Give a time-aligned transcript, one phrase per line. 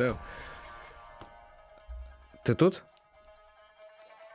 [0.00, 0.16] поставил.
[2.44, 2.82] Ты тут?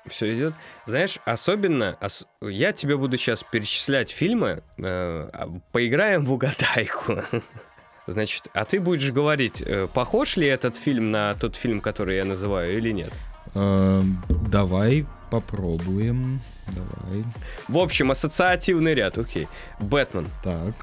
[0.07, 0.53] Все идет.
[0.85, 4.61] Знаешь, особенно ос- я тебе буду сейчас перечислять фильмы.
[4.77, 7.21] э, а, поиграем в угадайку.
[8.07, 12.25] Значит, а ты будешь говорить, э, похож ли этот фильм на тот фильм, который я
[12.25, 13.11] называю, или нет?
[13.55, 16.39] Эм, Давай попробуем.
[16.67, 17.23] Давай.
[17.67, 19.47] В общем, ассоциативный ряд, окей.
[19.79, 20.27] Бэтмен.
[20.43, 20.75] Так.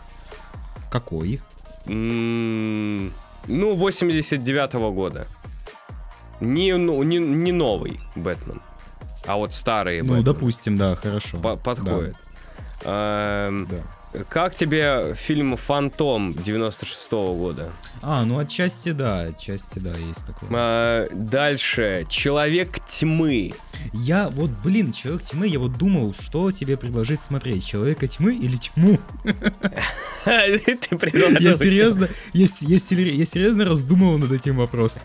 [0.91, 1.41] Какой?
[1.87, 3.13] М,
[3.49, 5.27] Ну, 89-го года.
[6.41, 8.61] Не, ну, не, не новый Бэтмен,
[9.27, 11.39] а вот старые Ну, допустим, да, хорошо.
[11.39, 12.17] По- подходит.
[12.85, 13.77] Эм, Да.
[14.29, 17.71] Как тебе фильм «Фантом» 96-го года?
[18.03, 20.51] А, ну отчасти да, отчасти да, есть такое.
[20.53, 22.07] А, дальше.
[22.09, 23.55] «Человек тьмы».
[23.93, 28.57] Я вот, блин, Человек Тьмы, я вот думал, что тебе предложить смотреть, Человека Тьмы или
[28.57, 28.99] Тьму?
[29.25, 30.99] Ты
[31.41, 35.03] Я серьезно, я, серьезно раздумывал над этим вопросом.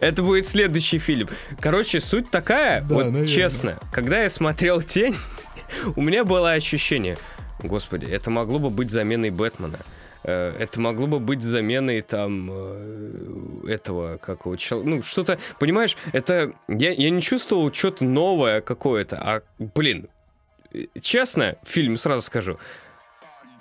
[0.00, 1.28] Это будет следующий фильм.
[1.60, 5.16] Короче, суть такая, вот честно, когда я смотрел «Тень»,
[5.96, 7.18] у меня было ощущение,
[7.64, 9.80] господи, это могло бы быть заменой Бэтмена.
[10.22, 16.52] Э, Это могло бы быть заменой там э, этого какого чел- ну что-то, понимаешь, это
[16.68, 20.08] я, я не чувствовал что-то новое какое-то, а блин,
[20.72, 22.58] э, честно, фильм сразу скажу,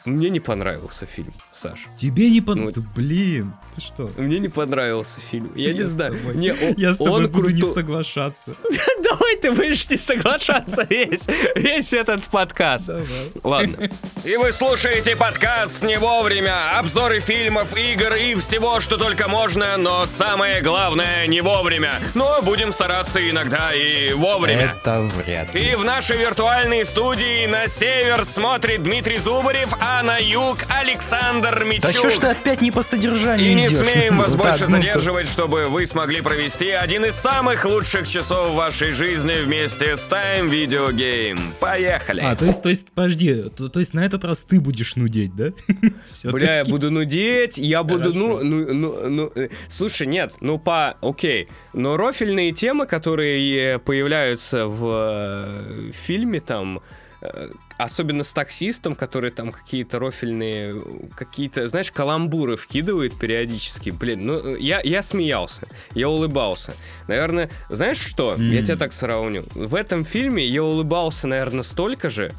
[0.06, 1.86] мне не понравился фильм, Саш.
[1.98, 2.76] Тебе не Ну, понравилось?
[2.96, 4.12] Блин, ты что?
[4.18, 5.52] Мне не понравился фильм.
[5.56, 6.14] Я, не Я с знаю.
[6.18, 8.54] тобой- Не, о- Я с тобой он буду не круто- соглашаться.
[9.04, 11.24] Давай ты будешь не соглашаться весь,
[11.56, 12.88] весь этот подкаст.
[12.88, 13.06] Давай.
[13.44, 13.90] Ладно.
[14.26, 16.78] И вы слушаете подкаст не вовремя.
[16.80, 22.00] Обзоры фильмов, игр и всего, что только можно, но самое главное не вовремя.
[22.14, 24.74] Но будем стараться иногда и вовремя.
[24.82, 25.72] Это вряд ли.
[25.72, 31.84] И в нашей виртуальной студии на север смотрит Дмитрий Зубарев, а на юг Александр Мичук.
[31.84, 33.88] Да что ж ты опять не по содержанию И не идёшь?
[33.88, 39.34] смеем вас больше задерживать, чтобы вы смогли провести один из самых лучших часов вашей жизни
[39.44, 41.40] вместе с Time Video Game.
[41.60, 42.22] Поехали!
[42.22, 45.36] А, то есть, то есть, подожди, то, то есть на этот раз ты будешь нудеть,
[45.36, 45.52] да?
[46.24, 50.96] Бля, я буду нудеть, я буду, ну, ну, ну, ну, э, слушай, нет, ну по,
[51.02, 56.82] окей, но рофильные темы, которые появляются в э, фильме, там,
[57.22, 60.82] э, особенно с таксистом, который там какие-то рофильные,
[61.16, 66.74] какие-то, знаешь, каламбуры вкидывает периодически, блин, ну, я, я смеялся, я улыбался.
[67.08, 68.66] Наверное, знаешь что, я М.
[68.66, 72.32] тебя так сравню, в этом фильме я улыбался, наверное, столько же,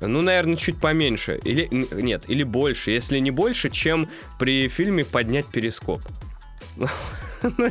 [0.00, 1.40] ну, наверное, чуть поменьше.
[1.44, 2.90] Или нет, или больше.
[2.90, 6.02] Если не больше, чем при фильме поднять перископ.
[7.58, 7.70] Ну,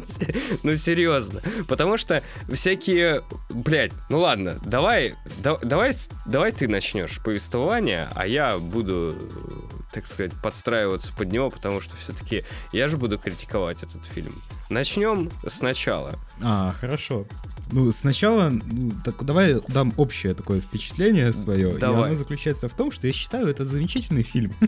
[0.64, 1.42] ну, серьезно.
[1.68, 3.24] Потому что всякие...
[3.50, 5.94] Блядь, ну ладно, давай, да- давай,
[6.26, 9.16] давай ты начнешь повествование, а я буду,
[9.92, 14.36] так сказать, подстраиваться под него, потому что все-таки я же буду критиковать этот фильм.
[14.70, 16.16] Начнем сначала.
[16.42, 17.26] А, хорошо.
[17.72, 21.76] Ну, сначала, ну, так давай дам общее такое впечатление свое.
[21.76, 22.08] И Давай.
[22.08, 24.52] оно заключается в том, что я считаю это замечательный фильм.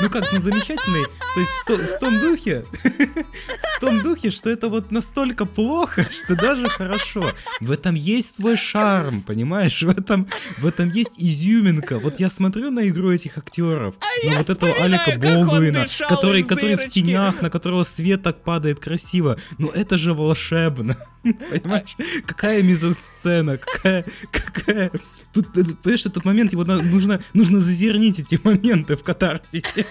[0.00, 2.64] Ну как, не замечательный, то есть в то- в том духе,
[3.76, 7.24] в том духе, что это вот настолько плохо, что даже хорошо.
[7.60, 9.82] В этом есть свой шарм, понимаешь?
[9.82, 10.26] В этом,
[10.58, 11.98] в этом есть изюминка.
[11.98, 13.94] Вот я смотрю на игру этих актеров,
[14.24, 19.38] на вот этого Алика Болдуина, который, который в тенях, на которого свет так падает красиво.
[19.58, 20.75] Ну это же волшебно.
[21.22, 21.96] Понимаешь?
[22.26, 24.90] Какая мизосцена, какая, какая...
[25.32, 29.86] Тут, э, понимаешь, этот момент, его нужно, нужно зазернить эти моменты в катарсисе.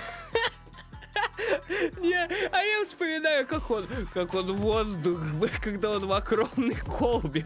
[2.00, 5.20] Не, а я вспоминаю, как он, как он воздух,
[5.62, 7.46] когда он в огромной колбе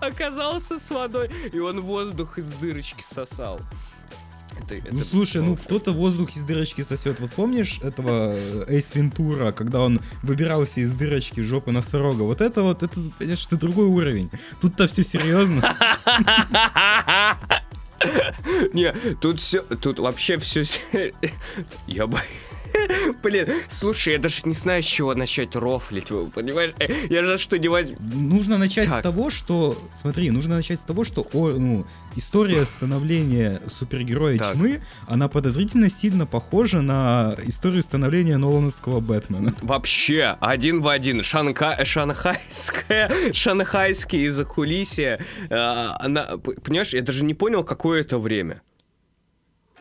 [0.00, 3.60] оказался с водой, и он воздух из дырочки сосал.
[4.56, 5.64] Это- Ну это слушай, ну волшебно.
[5.66, 7.20] кто-то воздух из дырочки сосет.
[7.20, 8.36] Вот помнишь этого
[8.68, 12.22] Эйс Вентура, когда он выбирался из дырочки жопы носорога?
[12.22, 14.30] Вот это вот, это, это другой уровень.
[14.60, 15.76] Тут-то все серьезно.
[18.72, 20.64] Не, тут все, тут вообще все...
[21.86, 22.18] Я бы...
[23.22, 26.72] Блин, слушай, я даже не знаю, с чего начать рофлить, понимаешь?
[26.78, 27.96] Э, Я же что не возьму...
[28.00, 29.00] Нужно начать Так.
[29.00, 29.78] с того, что...
[29.92, 31.86] Смотри, нужно начать с того, что о, ну,
[32.16, 34.54] история становления супергероя Так.
[34.54, 39.54] тьмы, она подозрительно сильно похожа на историю становления Нолановского Бэтмена.
[39.62, 41.22] Вообще, один в один.
[41.22, 41.78] Шанка...
[41.84, 43.10] Шанхайская...
[43.32, 45.18] Шанхайские закулисья.
[45.48, 46.26] э, она...
[46.64, 48.33] Понимаешь, я даже не понял, какое это время.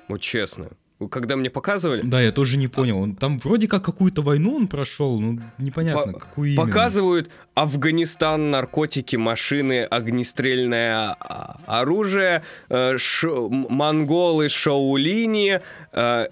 [0.08, 0.70] Вот честно.
[1.12, 2.02] Когда мне показывали...
[2.02, 3.00] Да, я тоже не понял.
[3.02, 6.66] Он там вроде как какую-то войну он прошел, ну непонятно, По- какую именно.
[6.66, 15.60] Показывают Афганистан, наркотики, машины, огнестрельное а, оружие, э, м- монголы, шаулини,
[15.92, 16.28] э,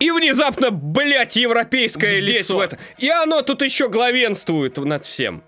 [0.00, 2.56] И внезапно, блядь, европейское лицо.
[2.56, 2.78] в это.
[2.98, 5.42] И оно тут еще главенствует над всем.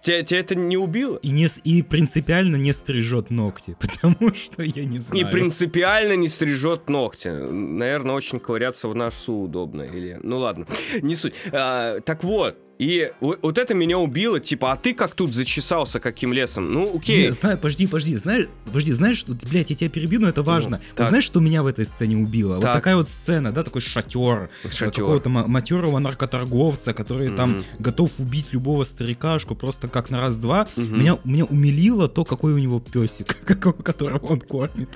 [0.00, 1.16] Тебя, тебя это не убило?
[1.22, 5.30] И, не, и принципиально не стрижет ногти, потому что я не И знаю.
[5.30, 7.28] принципиально не стрижет ногти.
[7.28, 9.82] Наверное, очень ковыряться в носу удобно.
[9.82, 10.18] Или...
[10.22, 10.66] Ну ладно,
[11.02, 11.34] не суть.
[11.52, 14.38] А, так вот, и вот, вот это меня убило.
[14.40, 16.72] Типа, а ты как тут зачесался каким лесом?
[16.72, 17.26] Ну, окей.
[17.26, 20.76] Не, знаю, подожди, подожди, знаешь, подожди, знаешь, что, блядь, я тебя перебью, но это важно.
[20.88, 21.08] Вот так.
[21.08, 22.54] знаешь, что меня в этой сцене убило?
[22.54, 22.74] Вот Так.
[22.74, 24.92] такая вот сцена, да, такой шатер, Шатер.
[24.92, 27.64] какого-то ма- матерого наркоторговца, который там Мгм.
[27.80, 30.68] готов убить любого старикашку просто как на раз-два.
[30.76, 30.98] Мгм.
[31.00, 34.88] Меня, меня умилило то, какой у него песик, какого- которого он кормит.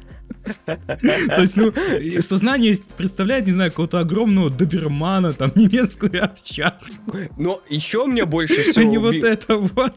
[0.67, 1.73] То есть, ну,
[2.23, 7.17] сознание представляет, не знаю, какого-то огромного добермана, там, немецкую овчарку.
[7.39, 9.95] Но еще мне больше всего не вот это вот.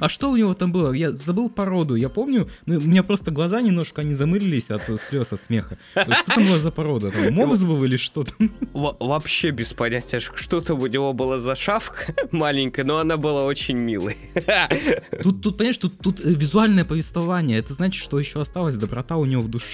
[0.00, 0.92] А что у него там было?
[0.92, 1.94] Я забыл породу.
[1.94, 5.78] Я помню, ну, у меня просто глаза немножко они замылились от слез, от смеха.
[5.92, 7.10] Что там была за порода?
[7.10, 8.50] Там мопс был или что там?
[8.72, 13.76] Во- вообще без понятия, что-то у него было за шавка маленькая, но она была очень
[13.76, 14.16] милой.
[15.22, 17.58] Тут, тут понимаешь, тут, тут э, визуальное повествование.
[17.58, 19.71] Это значит, что еще осталась доброта у него в душе.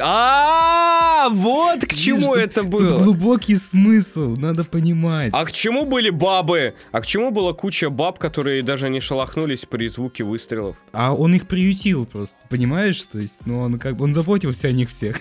[0.00, 2.98] А, вот к чему это было.
[2.98, 5.30] Глубокий смысл, надо понимать.
[5.34, 6.74] А к чему были бабы?
[6.92, 10.76] А к чему была куча баб, которые даже не шелохнулись при звуке выстрелов?
[10.92, 13.02] А он их приютил просто, понимаешь?
[13.12, 15.20] То есть, ну, он как бы, он заботился о них всех.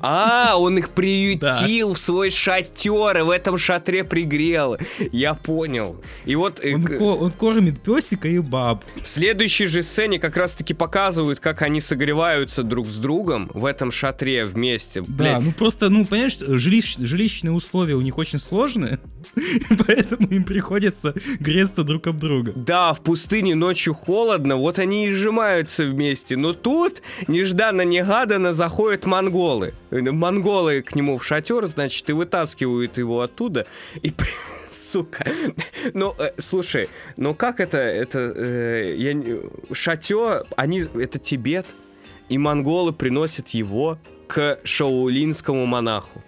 [0.00, 4.76] А, он их приютил в свой шатер и в этом шатре пригрел.
[5.12, 5.96] Я понял.
[6.24, 8.84] И вот э, Он, ко- он кормит песика и баб.
[9.02, 13.90] в следующей же сцене как раз-таки показывают, как они согреваются друг с другом в этом
[13.90, 15.00] шатре вместе.
[15.00, 18.98] Да, Блядь, ну просто, ну, понимаешь, жилищ- жилищные условия у них очень сложные,
[19.86, 22.52] поэтому им приходится греться друг об друга.
[22.54, 26.36] Да, в пустыне ночью холодно, вот они и сжимаются вместе.
[26.36, 29.72] Но тут нежданно-негаданно заходят монголы.
[29.90, 33.66] Э, Монголы к нему в шатер, значит, и вытаскивают его оттуда.
[34.02, 34.12] И,
[34.70, 35.26] сука,
[35.94, 39.40] ну, э, слушай, ну как это, это, э, я,
[39.72, 41.66] шатер, они, это Тибет,
[42.28, 46.22] и монголы приносят его к шаолинскому монаху.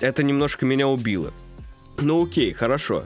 [0.00, 1.32] Это немножко меня убило.
[1.98, 3.04] Ну окей, хорошо.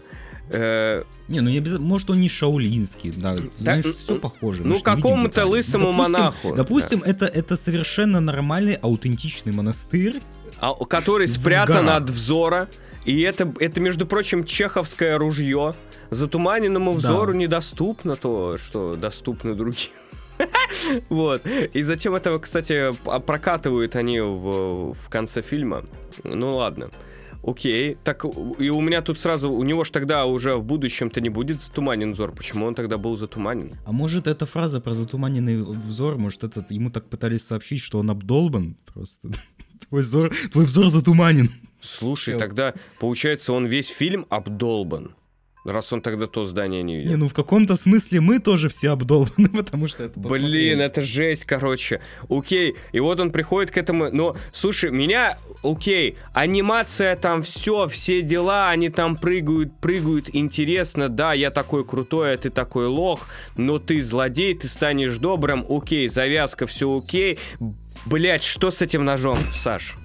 [0.51, 4.63] Э, Не, ну не обязательно, может он не шаулинский, да, знаешь, все похоже.
[4.65, 10.21] ну, какому-то лысому Допустим- монаху, Допустим, это, это совершенно нормальный, аутентичный монастырь.
[10.61, 12.03] а, который спрятан горах.
[12.03, 12.69] от взора.
[13.05, 15.75] И это, это, между прочим, чеховское ружье.
[16.11, 16.99] Затуманенному Да.
[16.99, 19.91] взору недоступно то, что доступно другим.
[21.09, 21.43] Вот.
[21.73, 25.85] И затем этого, кстати, прокатывают они в, в конце фильма.
[26.25, 26.91] Ну ладно.
[27.47, 27.97] Окей.
[28.05, 31.61] Так и у меня тут сразу, у него ж тогда уже в будущем-то не будет
[31.61, 32.33] затуманен взор.
[32.33, 33.77] Почему он тогда был затуманен?
[33.85, 38.11] А может, эта фраза про затуманенный взор, может, этот, ему так пытались сообщить, что он
[38.11, 39.29] обдолбан просто.
[39.89, 41.51] Твой взор, твой взор затуманен.
[41.81, 45.15] Слушай, тогда, получается, он весь фильм обдолбан.
[45.65, 47.11] Раз он тогда то здание не видел.
[47.11, 50.85] Не, ну в каком-то смысле мы тоже все обдолбаны, потому что это Блин, посмотрели.
[50.85, 52.03] это жесть, короче.
[52.29, 58.21] Окей, и вот он приходит к этому, но, слушай, меня, окей, анимация там все, все
[58.21, 63.27] дела, они там прыгают, прыгают, интересно, да, я такой крутой, а ты такой лох,
[63.57, 67.39] но ты злодей, ты станешь добрым, окей, завязка, все окей.
[68.05, 69.97] Блять, что с этим ножом, Саш?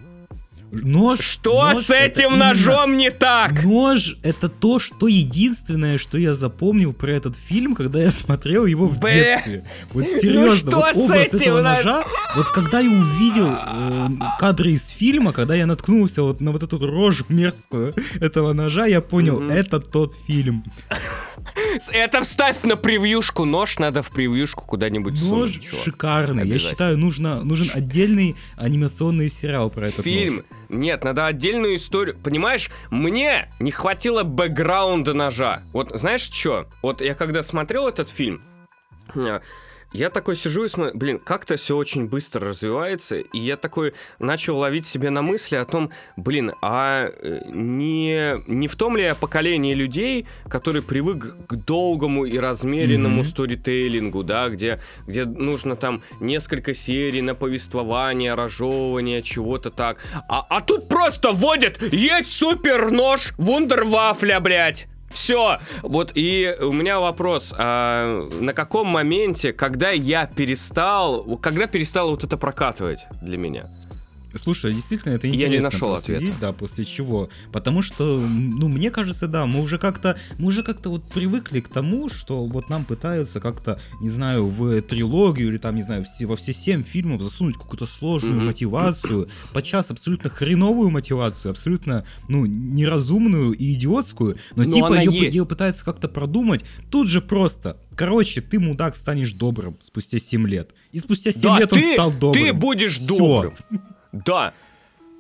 [0.72, 1.20] Нож.
[1.22, 3.64] Что нож с этим именно- ножом не так?
[3.64, 8.88] Нож это то, что единственное, что я запомнил про этот фильм, когда я смотрел его
[8.88, 9.14] в Бля.
[9.14, 9.66] детстве.
[9.94, 12.04] Вот серьезно, что вот образ этого нож- ножа,
[12.36, 14.10] вот когда я увидел э,
[14.40, 19.02] кадры из фильма, когда я наткнулся вот на вот эту рожу мерзкую этого ножа, я
[19.02, 19.50] понял, Мгм.
[19.50, 20.64] это тот фильм.
[21.92, 26.48] Это вставь на превьюшку, нож надо в превьюшку куда-нибудь Нож сунуть, шикарный.
[26.48, 30.38] Я считаю, нужно, нужен отдельный анимационный сериал про этот Фильм.
[30.38, 30.46] нож.
[30.70, 32.16] Нет, надо отдельную историю.
[32.24, 35.64] Понимаешь, мне не хватило бэкграунда ножа.
[35.74, 36.68] Вот знаешь что?
[36.84, 38.44] Вот я когда смотрел этот фильм,
[39.16, 39.42] а,
[39.92, 44.58] я такой сижу и смотрю, блин, как-то все очень быстро развивается, и я такой начал
[44.58, 49.16] ловить себе на мысли о том, блин, а э, не, не в том ли я
[49.16, 53.26] поколении людей, который привык к долгому и размеренному Мгм.
[53.26, 59.98] сторитейлингу, да, где, где нужно там несколько серий на повествование, разжевывание, чего-то так.
[60.28, 64.88] А, а тут просто вводят, есть супер нож, вундервафля, блядь.
[65.12, 65.60] Все.
[65.82, 72.24] Вот и у меня вопрос, а на каком моменте, когда я перестал, когда перестал вот
[72.24, 73.68] это прокатывать для меня?
[74.36, 76.34] Слушай, действительно, это Я не интересно нашел ответа.
[76.40, 77.30] да, после чего.
[77.52, 81.68] Потому что, ну, мне кажется, да, мы уже как-то, мы уже как-то вот привыкли к
[81.68, 86.26] тому, что вот нам пытаются как-то, не знаю, в трилогию или там, не знаю, все,
[86.28, 93.54] во все семь фильмов засунуть какую-то сложную мотивацию, подчас абсолютно хреновую мотивацию, абсолютно, ну, неразумную
[93.54, 95.36] и идиотскую, но, Но типа она ее, есть.
[95.36, 96.62] ее пытаются как-то продумать.
[96.92, 100.72] Тут же просто, короче, ты, мудак, станешь добрым спустя 7 лет.
[100.92, 102.44] И спустя 7 Да, лет он ты, стал добрым.
[102.46, 103.08] ты будешь Всё.
[103.18, 103.54] добрым.
[104.12, 104.54] Да.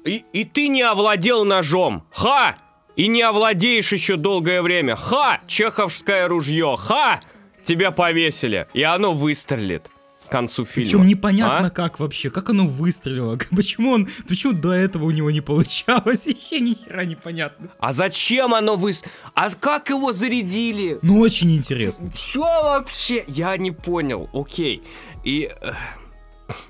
[0.05, 2.03] И, и ты не овладел ножом.
[2.12, 2.58] Ха!
[2.96, 4.96] И не овладеешь еще долгое время.
[4.96, 5.39] Ха!
[5.48, 6.75] Чеховское ружье.
[6.77, 7.22] Ха!
[7.63, 8.67] Тебя повесили.
[8.74, 9.89] И оно выстрелит
[10.25, 10.89] к концу фильма.
[10.91, 11.69] Причем непонятно А?
[11.72, 16.60] как вообще, как оно выстрелило, почему он, почему до этого у него не получалось, еще
[16.60, 17.69] ни хера непонятно.
[17.79, 19.15] А зачем оно выстрелило?
[19.34, 21.00] А как его зарядили?
[21.01, 22.12] Ну, очень интересно.
[22.13, 23.24] Чё вообще?
[23.27, 24.29] Я не понял.
[24.34, 24.84] Окей.
[25.24, 25.51] И...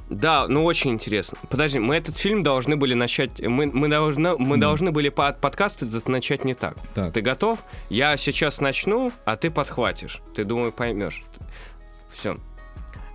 [0.09, 1.37] Да, ну очень интересно.
[1.49, 3.39] Подожди, мы этот фильм должны были начать...
[3.41, 4.67] Мы, мы, должны, мы Да.
[4.67, 6.75] должны были под, подкаст этот начать не так.
[6.95, 7.59] Так, Ты готов?
[7.89, 10.21] Я сейчас начну, а ты подхватишь.
[10.35, 11.23] Ты, думаю, поймешь.
[12.11, 12.37] Все.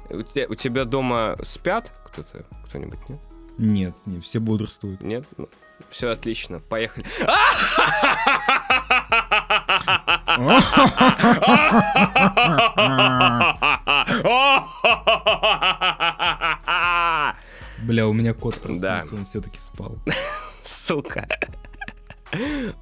[0.09, 2.45] У тебя, у тебя дома спят кто-то?
[2.69, 3.21] Кто-нибудь, нет?
[3.59, 5.03] нет, не, все бодрствуют.
[5.03, 5.25] Нет?
[5.95, 6.59] Все отлично.
[6.59, 7.05] Поехали.
[17.83, 18.97] Бля, у меня кот Да.
[18.99, 19.99] проснулся, он все-таки спал.
[20.65, 21.27] Сука.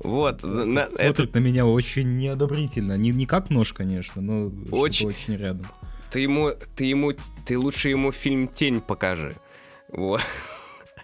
[0.01, 2.97] Вот, на- Смотрит это на меня очень неодобрительно.
[2.97, 5.09] Не, не как нож, конечно, но Очень.
[5.09, 5.67] очень рядом.
[6.11, 7.13] ты ему, ты ему,
[7.45, 9.37] ты лучше ему фильм Тень покажи.
[9.91, 10.23] Вот.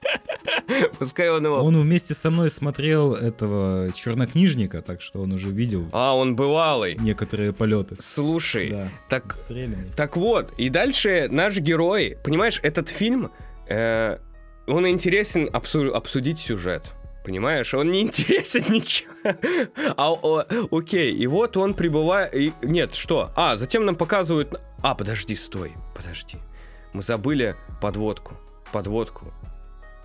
[0.99, 1.57] Пускай он его.
[1.62, 6.97] Он вместе со мной смотрел этого чернокнижника, так что он уже видел А, он бывалый.
[7.00, 7.97] некоторые полеты.
[8.00, 9.90] Слушай, Да, так стрелянный.
[9.97, 13.31] Так вот, и дальше наш герой, понимаешь, этот фильм,
[13.69, 14.19] э,
[14.67, 16.93] он интересен обсу- обсудить сюжет.
[17.25, 19.12] Понимаешь, он не интересен ничего.
[19.97, 22.35] А, о, окей, и вот он прибывает...
[22.35, 23.31] и- Нет, что?
[23.37, 24.55] А, затем нам показывают...
[24.83, 26.38] А, подожди, стой, подожди.
[26.93, 28.37] Мы забыли подводку.
[28.73, 29.33] Подводку.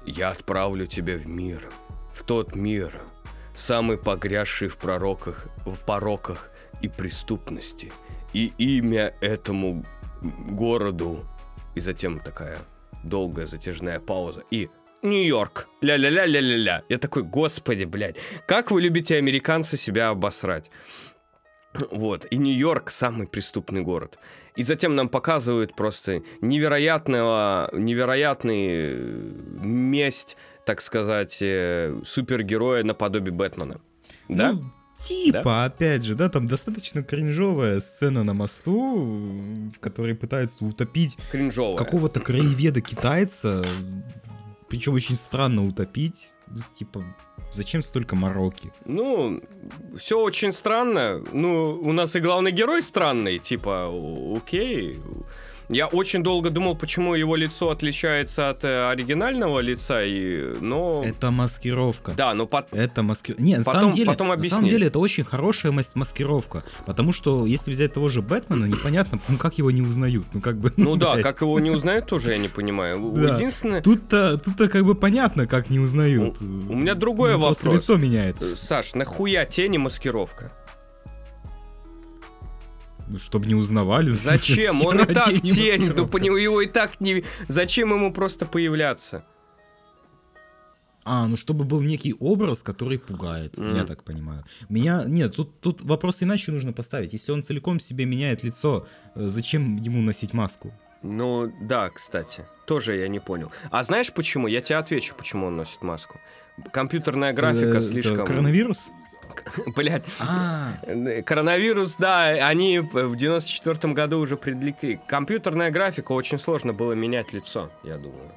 [0.05, 1.69] Я отправлю тебя в мир.
[2.13, 3.01] В тот мир,
[3.55, 7.91] самый погрязший в пророках, в пороках и преступности.
[8.33, 9.85] И имя этому
[10.21, 11.23] городу.
[11.75, 12.57] И затем такая
[13.03, 14.43] долгая затяжная пауза.
[14.51, 14.69] И
[15.01, 15.67] Нью-Йорк.
[15.81, 16.83] Ля-ля-ля-ля-ля-ля.
[16.89, 18.15] Я такой, господи, блядь,
[18.47, 20.71] как вы любите, американцы, себя обосрать.
[21.91, 24.17] Вот, и Нью-Йорк самый преступный город.
[24.55, 33.81] И затем нам показывают просто невероятного, невероятный э, месть, так сказать, э, супергероя наподобие Бэтмена.
[34.29, 34.53] Да?
[34.53, 34.63] Ну,
[34.99, 39.03] типа, опять же, да, там достаточно кринжовая сцена на мосту,
[39.75, 41.77] в которой пытаются утопить Кринжовая.
[41.77, 43.63] какого-то краеведа китайца,
[44.73, 47.03] причем очень странно утопить, ну, типа,
[47.51, 48.71] зачем столько мороки?
[48.85, 49.39] Ну,
[49.95, 51.23] все очень странно.
[51.31, 53.91] Ну, у нас и главный герой странный, типа,
[54.35, 54.99] окей.
[55.73, 61.03] Я очень долго думал, почему его лицо отличается от э, оригинального лица, и, но...
[61.05, 62.13] Это маскировка.
[62.15, 63.35] Да, но пот- Это маски...
[63.37, 64.49] Не, на Потом- самом деле, потом на объясни.
[64.55, 69.19] самом деле это очень хорошая мас- маскировка, потому что если взять того же Бэтмена, непонятно,
[69.27, 70.71] ну как его не узнают, ну как бы.
[70.77, 73.11] Ну да, как его не узнают, тоже я не понимаю.
[73.15, 73.35] Да.
[73.35, 76.41] Единственное, Тут-то, тут-то как бы понятно, как не узнают.
[76.41, 77.83] У- у меня другой Ну, Просто вопрос.
[77.83, 78.41] лицо меняет.
[78.41, 80.51] э, Саш, нахуя тени маскировка?
[83.17, 84.09] Чтобы не узнавали.
[84.15, 84.85] Зачем?
[84.85, 87.23] Он и так тень, ну по нему его и так не...
[87.47, 89.23] Зачем ему просто появляться?
[91.05, 93.75] А, ну чтобы был некий образ, который пугает, Мгм.
[93.75, 94.45] я так понимаю.
[94.69, 97.13] Меня, нет, тут, тут вопрос иначе нужно поставить.
[97.13, 100.71] Если он целиком себе меняет лицо, э, зачем ему носить маску?
[101.01, 102.45] Ну, да, кстати.
[102.65, 103.51] Тоже я не понял.
[103.69, 104.47] А знаешь почему?
[104.47, 106.19] Я тебе отвечу, почему он носит маску.
[106.71, 108.25] Компьютерная С, графика э, это слишком...
[108.25, 108.89] Коронавирус?
[109.75, 110.73] Блядь, А,
[111.25, 114.99] коронавирус, да, они в 94 году уже предрекли.
[115.07, 118.31] Компьютерная графика очень сложно было менять лицо, я думаю.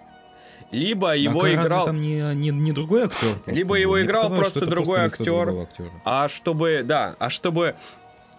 [0.73, 1.87] Либо его а разве играл...
[1.87, 3.35] там не, не, не другой актер?
[3.35, 5.49] просто Либо его Мне играл просто другой лицо актер.
[5.62, 5.91] актера.
[6.05, 7.76] А чтобы, да, а чтобы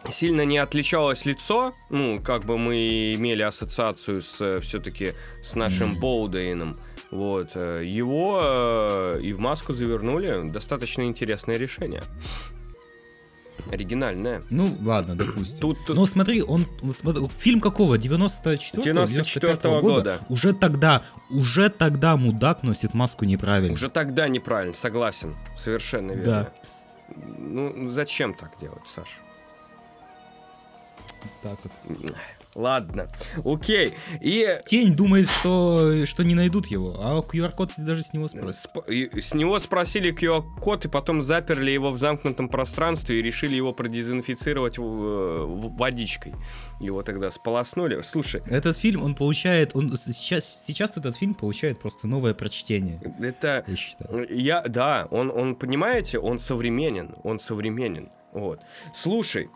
[0.09, 5.99] сильно не отличалось лицо, ну, как бы мы имели ассоциацию с все-таки с нашим Мгм.
[5.99, 6.77] Болдейном,
[7.11, 10.49] вот, э, его э, и в маску завернули.
[10.49, 12.03] Достаточно интересное решение.
[13.71, 14.43] Оригинальное.
[14.49, 15.59] Ну, ладно, допустим.
[15.59, 17.97] Тут Но смотри, он, смотри, фильм какого?
[17.97, 18.81] 94-го?
[18.81, 20.19] 94-го 95-го года.
[20.29, 23.73] Уже тогда, уже тогда мудак носит маску неправильно.
[23.73, 25.35] уже тогда неправильно, согласен.
[25.57, 26.25] Совершенно верно.
[26.25, 26.53] Да.
[27.37, 29.07] Ну, зачем так делать, Саш?
[31.41, 32.15] Так вот.
[32.57, 33.07] Ладно,
[33.45, 33.93] окей.
[34.19, 38.61] И Тень думает, что, что не найдут его, а QR-код даже с него спросит.
[38.73, 43.73] сп- с него спросили QR-код, и потом заперли его в замкнутом пространстве и решили его
[43.73, 46.33] продезинфицировать в- водичкой.
[46.79, 48.01] Его тогда сполоснули.
[48.01, 53.63] Слушай, Этот фильм, он получает, он сейчас, сейчас этот фильм получает просто новое прочтение, это...
[53.67, 54.25] я считаю.
[54.35, 58.09] Я, да, он, он, понимаете, он современен, он современен.
[58.33, 58.59] Вот.
[58.93, 59.49] Слушай,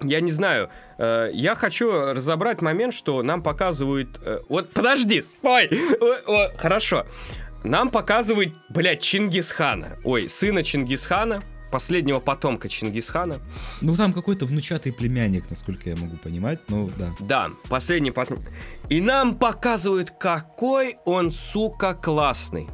[0.00, 4.20] я не знаю, э, я хочу разобрать момент, что нам показывают...
[4.24, 5.70] э, вот, подожди, стой!
[6.00, 7.06] О, о, хорошо.
[7.62, 9.96] Нам показывают, блядь, Чингисхана.
[10.04, 13.40] Ой, сына Чингисхана, последнего потомка Чингисхана.
[13.80, 17.12] Ну там какой-то внучатый племянник, насколько я могу понимать, ну да.
[17.18, 18.44] Да, последний потом.
[18.90, 22.68] И нам показывают, какой он, сука, классный.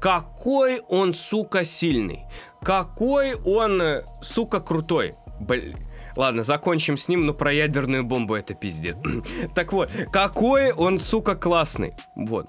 [0.00, 2.20] Какой он, сука, сильный.
[2.62, 5.16] Какой он, э, сука, крутой.
[5.40, 5.76] Блин.
[6.16, 8.96] Ладно, закончим с ним, но про ядерную бомбу это пиздец.
[9.54, 11.94] так вот, какой он, сука, классный.
[12.14, 12.46] Вот.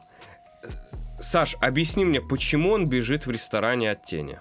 [1.20, 4.40] Саш, объясни мне, почему он бежит в ресторане от тени?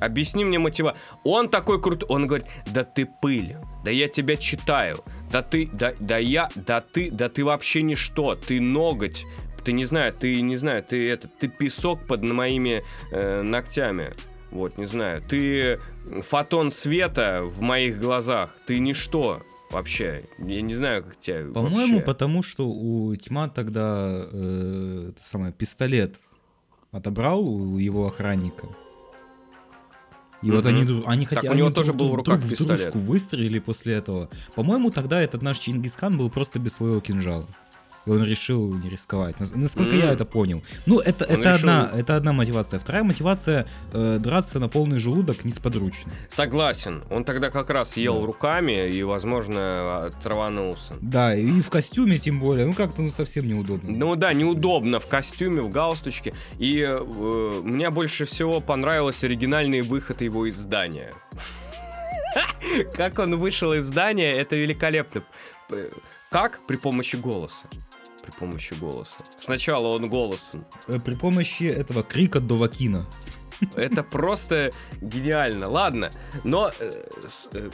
[0.00, 0.96] Объясни мне мотива.
[1.22, 2.08] Он такой крутой.
[2.08, 6.80] Он говорит, да ты пыль, да я тебя читаю, да ты, да, да я, да
[6.80, 9.24] ты, да ты вообще ничто, ты ноготь.
[9.64, 14.10] Ты не знаю, ты не знаю, ты это, ты песок под моими э, ногтями.
[14.52, 15.22] Вот, не знаю.
[15.22, 15.80] Ты
[16.22, 18.54] фотон света в моих глазах.
[18.66, 19.40] Ты ничто
[19.70, 20.24] вообще.
[20.38, 22.00] Я не знаю, как тебя По-моему, вообще.
[22.06, 26.16] потому что у Тьма тогда э, самое, пистолет
[26.90, 28.68] отобрал у его охранника.
[30.42, 30.74] И вот Мгм.
[30.74, 32.80] они, они Так хотя у него они тоже друг- был в друг руках в пистолет.
[32.92, 34.28] дружку выстрелили после этого.
[34.56, 37.46] По-моему, тогда этот наш Чингисхан был просто без своего кинжала.
[38.04, 39.38] И он решил не рисковать.
[39.40, 40.10] Нас- Насколько я М.
[40.14, 40.62] это понял.
[40.86, 42.80] Ну, это, Он это, решил- одна, это одна мотивация.
[42.80, 46.10] Вторая мотивация э, драться на полный желудок несподручно.
[46.28, 47.04] Согласен.
[47.10, 48.26] Он тогда как раз ел Да.
[48.26, 50.94] руками и, возможно, траванулся.
[51.00, 52.66] Да, и в костюме тем более.
[52.66, 53.90] Ну, как-то ну, совсем неудобно.
[53.92, 56.34] Ну да, неудобно в костюме, в галстучке.
[56.58, 61.12] И э, мне больше всего понравился оригинальный выход его из здания.
[62.94, 65.22] Как он вышел из здания, это великолепно.
[66.30, 66.60] Как?
[66.66, 67.66] При помощи голоса.
[68.22, 69.16] При помощи голоса.
[69.36, 70.64] Сначала он голосом.
[70.86, 73.06] Э, При помощи этого крика Довакина.
[73.74, 75.68] Это просто гениально.
[75.68, 76.10] Ладно,
[76.44, 76.92] но э,
[77.52, 77.70] э,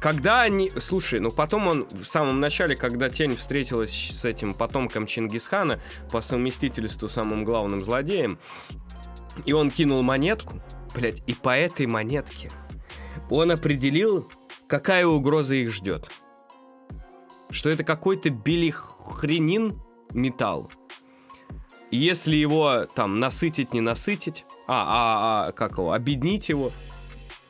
[0.00, 0.70] когда они...
[0.70, 6.22] Слушай, ну потом он в самом начале, когда Тень встретилась с этим потомком Чингисхана, по
[6.22, 8.38] совместительству самым главным злодеем,
[9.44, 10.60] и он кинул монетку,
[10.94, 12.50] блядь, и по этой монетке
[13.28, 14.26] он определил,
[14.66, 16.10] какая угроза их ждет.
[17.50, 19.80] Что это какой-то билихренин
[20.12, 20.70] металл.
[21.90, 26.70] И если его там насытить, не насытить, а, а, а, как его, объединить его,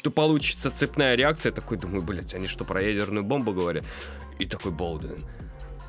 [0.03, 1.53] то получится цепная реакция.
[1.53, 3.85] Такой, думаю, блядь, они что, про ядерную бомбу говорят?
[4.39, 5.23] И такой Болден.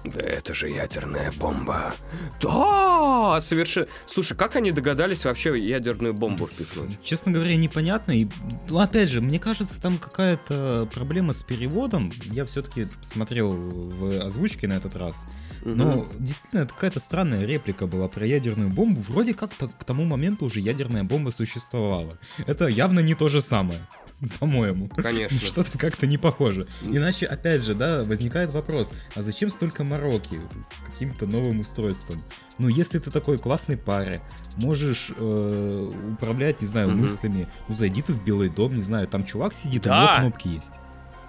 [0.04, 1.94] Да это же ядерная бомба.
[2.42, 3.88] Да, совершенно.
[4.08, 6.98] Слушай, как они догадались вообще ядерную бомбу впихнуть?
[7.04, 8.12] Честно говоря, непонятно.
[8.12, 8.28] И,
[8.70, 12.12] ну, опять же, мне кажется, там какая-то проблема с переводом.
[12.32, 15.26] Я все-таки смотрел в озвучке на этот раз.
[15.64, 16.06] Но Мгм.
[16.18, 19.02] действительно, это какая-то странная реплика была про ядерную бомбу.
[19.02, 22.18] Вроде как то к тому моменту уже ядерная бомба существовала.
[22.48, 23.80] Это явно не то же самое,
[24.40, 24.88] по-моему.
[24.90, 25.38] Конечно.
[25.48, 26.68] Что-то как-то не похоже.
[26.84, 32.24] Иначе, опять же, да, возникает вопрос, а зачем столько мороки с каким-то новым устройством?
[32.58, 34.22] Ну, если ты такой классный паре,
[34.58, 37.02] можешь э, управлять, не знаю, Мгм.
[37.02, 40.02] мыслями, ну, зайди ты в Белый дом, не знаю, там чувак сидит, у Да.
[40.20, 40.72] него кнопки есть.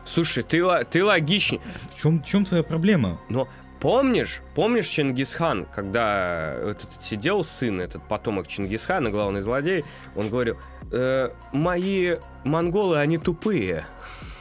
[0.04, 1.60] Слушай, ты, ты логичней.
[1.94, 3.20] В чем, в чем твоя проблема?
[3.28, 3.48] Но
[3.82, 10.56] помнишь, помнишь Чингисхан, когда этот сидел сын, этот потомок Чингисхана, главный злодей, он говорил,
[10.92, 12.14] «Э, мои
[12.44, 13.84] монголы, они тупые,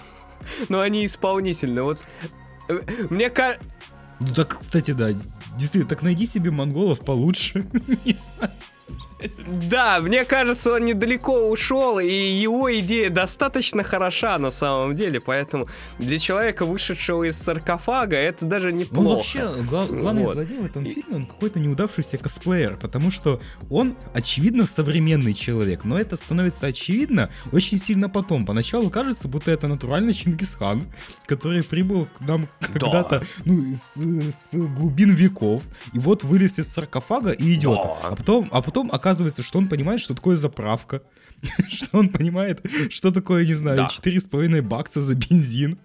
[0.70, 1.82] но они исполнительны.
[1.82, 2.00] Вот
[2.70, 3.66] э, мне кажется...
[4.20, 5.10] Ну так, кстати, да,
[5.58, 7.66] действительно, так найди себе монголов получше.
[8.06, 8.54] Не знаю.
[9.70, 15.68] Да, мне кажется, он недалеко ушел, и его идея достаточно хороша на самом деле, поэтому
[16.00, 19.16] для человека, вышедшего из саркофага, это даже Ну, неплохо.
[19.18, 20.34] вообще, гла- главный Вот.
[20.36, 25.84] злодей в этом И- фильме, он какой-то неудавшийся косплеер, потому что он, очевидно, современный человек,
[25.84, 28.46] но это становится очевидно очень сильно потом.
[28.46, 30.84] Поначалу кажется, будто это натуральный Чингисхан,
[31.26, 37.32] который прибыл к нам когда-то ну, с, с глубин веков, и вот вылез из саркофага
[37.32, 37.78] и идет.
[37.78, 38.10] Да.
[38.10, 39.11] А потом, а потом оказывается,
[39.44, 41.02] что он понимает, что такое заправка,
[41.70, 43.90] что он понимает, что такое, не знаю, Да.
[43.90, 45.78] 4,5 бакса за бензин,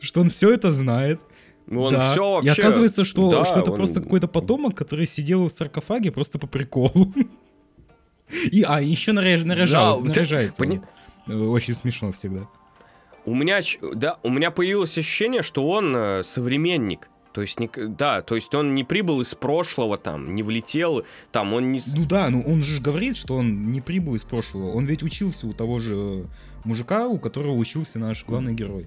[0.00, 1.20] что он все это знает.
[1.70, 2.10] Он Да.
[2.12, 2.48] все вообще...
[2.48, 6.38] И оказывается, что, Да, что это он- просто какой-то потомок, который сидел в саркофаге просто
[6.38, 7.12] по приколу.
[8.52, 10.56] И, а, еще наряж, наряжал, Да, наряжается.
[10.56, 10.80] пони-
[11.26, 11.32] он.
[11.34, 12.48] Э, Очень смешно всегда.
[13.24, 13.60] у меня,
[13.94, 17.08] да, у меня появилось ощущение, что он э, современник.
[17.32, 21.54] То есть, не, да, то есть он не прибыл из прошлого там, не влетел, там,
[21.54, 21.80] он не...
[21.94, 24.72] Ну да, ну он же говорит, что он не прибыл из прошлого.
[24.72, 26.24] Он ведь учился у того же э,
[26.64, 28.86] мужика, у которого учился наш главный герой.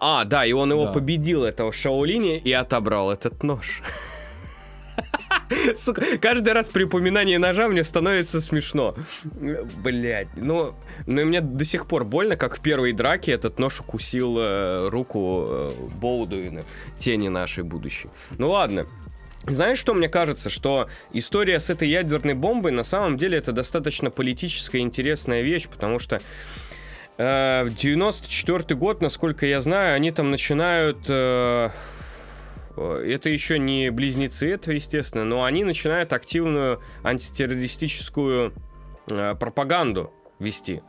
[0.00, 0.92] А, да, и он его Да.
[0.92, 3.82] победил, этого Шаолиня, и отобрал этот нож.
[5.76, 8.94] Сука, каждый раз при упоминании ножа мне становится смешно.
[9.24, 10.74] Блять, ну,
[11.06, 14.88] ну и мне до сих пор больно, как в первой драке этот нож укусил э,
[14.88, 16.64] руку э, Боудуина,
[16.98, 18.08] тени нашей будущей.
[18.38, 18.86] Ну ладно.
[19.44, 20.50] Знаешь, что мне кажется?
[20.50, 25.98] Что история с этой ядерной бомбой на самом деле это достаточно политическая интересная вещь, потому
[25.98, 26.20] что
[27.18, 31.06] э, в 94 год, насколько я знаю, они там начинают...
[31.08, 31.70] э,
[32.76, 38.52] это еще не близнецы, это естественно, но они начинают активную антитеррористическую
[39.10, 40.82] э, пропаганду вести.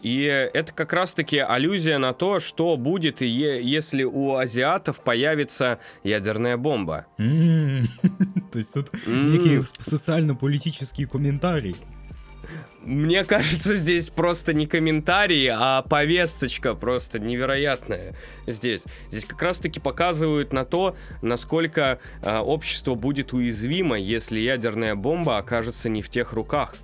[0.00, 7.06] И это как раз-таки аллюзия на то, что будет, если у азиатов появится ядерная бомба.
[7.16, 11.76] То есть тут некий социально-политический комментарий.
[12.86, 18.14] Мне кажется, здесь просто не комментарии, а повесточка просто невероятная
[18.46, 18.84] здесь.
[19.10, 25.88] Здесь как раз-таки показывают на то, насколько а, общество будет уязвимо, если ядерная бомба окажется
[25.88, 26.76] не в тех руках.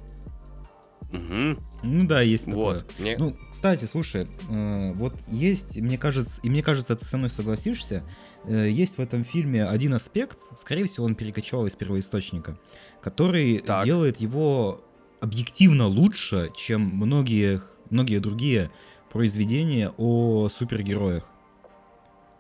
[1.13, 1.59] Мгм.
[1.83, 2.75] Ну да, есть такое.
[2.77, 2.95] Вот.
[2.99, 7.29] Мне- Ну, кстати, слушай, э, вот есть, мне кажется, и мне кажется, ты со мной
[7.29, 8.03] согласишься,
[8.45, 12.59] э, есть в этом фильме один аспект, скорее всего, он перекочевал из первоисточника,
[13.03, 13.85] который Так.
[13.85, 14.83] делает его
[15.23, 18.71] объективно лучше, чем многие, многие другие
[19.09, 21.25] произведения о супергероях.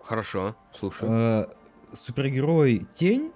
[0.02, 1.10] Хорошо, слушаю.
[1.12, 1.46] Э,
[1.94, 3.30] Супергерой Тень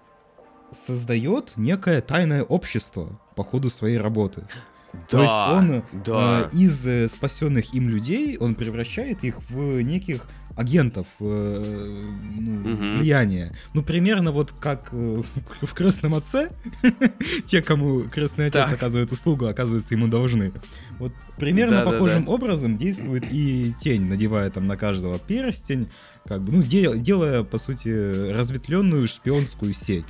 [0.73, 4.49] создает некое тайное общество по ходу своей работы.
[5.09, 6.49] То есть он да.
[6.53, 10.27] э, из э, спасенных им людей он превращает их в неких
[10.57, 12.01] агентов э,
[12.41, 12.99] ну, Мгм.
[12.99, 13.55] влияния.
[13.75, 15.23] Ну, примерно вот как э,
[15.63, 16.49] в крестном отце,
[17.47, 18.73] те, кому крестный отец Так.
[18.75, 20.53] оказывает услугу, оказывается, ему должны.
[20.99, 21.93] Вот примерно Да-да-да.
[21.93, 25.89] похожим образом действует и тень, надевая там на каждого перстень,
[26.27, 30.07] как бы, ну, де- делая, по сути, разветвленную шпионскую сеть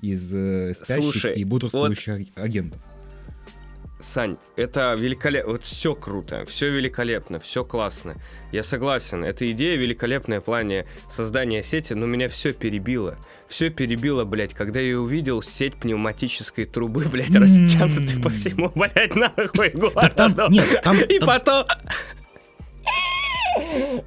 [0.00, 2.80] из э, спящих Слушай, и бодрствующих агентов.
[4.00, 5.52] Сань, это великолепно.
[5.52, 8.16] Вот все круто, все великолепно, все классно.
[8.52, 13.18] Я согласен, эта идея великолепная в плане создания сети, но меня все перебило.
[13.48, 19.70] Все перебило, блядь, когда я увидел сеть пневматической трубы, блядь, растянутой по всему, блядь, нахуй
[19.70, 20.50] городу.
[20.50, 21.64] нет, там, И потом...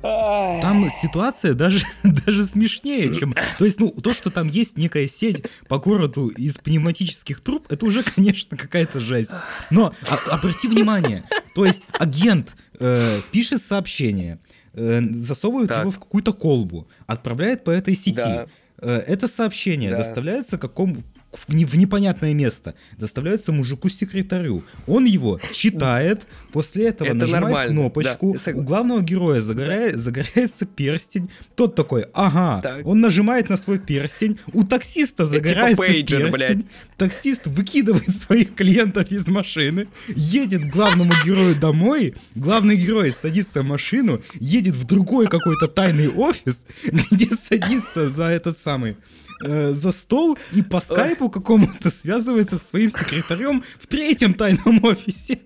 [0.01, 3.35] Там ситуация даже, даже смешнее, чем...
[3.57, 7.85] То есть, ну, то, что там есть некая сеть по городу из пневматических труб, это
[7.85, 9.31] уже, конечно, какая-то жесть.
[9.69, 11.23] Но а- обрати внимание,
[11.55, 14.39] то есть агент э, пишет сообщение,
[14.73, 15.81] э, засовывает Так.
[15.81, 18.15] его в какую-то колбу, отправляет по этой сети.
[18.17, 18.47] Да.
[18.79, 19.99] Э, это сообщение Да.
[19.99, 20.97] доставляется какому
[21.33, 24.63] в, не- в непонятное место, доставляется мужику-секретарю.
[24.87, 30.65] Он его читает, после этого Это нажимает нормально, кнопочку, да, у главного героя загоря- загорается
[30.65, 32.85] перстень, тот такой, ага, Так.
[32.85, 36.65] он нажимает на свой перстень, у таксиста загорается типа пейджер, перстень, блядь.
[36.97, 43.65] таксист выкидывает своих клиентов из машины, едет к главному герою домой, главный герой садится в
[43.65, 46.65] машину, едет в другой какой-то тайный офис,
[47.11, 48.97] где садится за этот самый
[49.43, 55.41] э, за стол и по скайпу какому-то связывается со своим секретарем в третьем тайном офисе.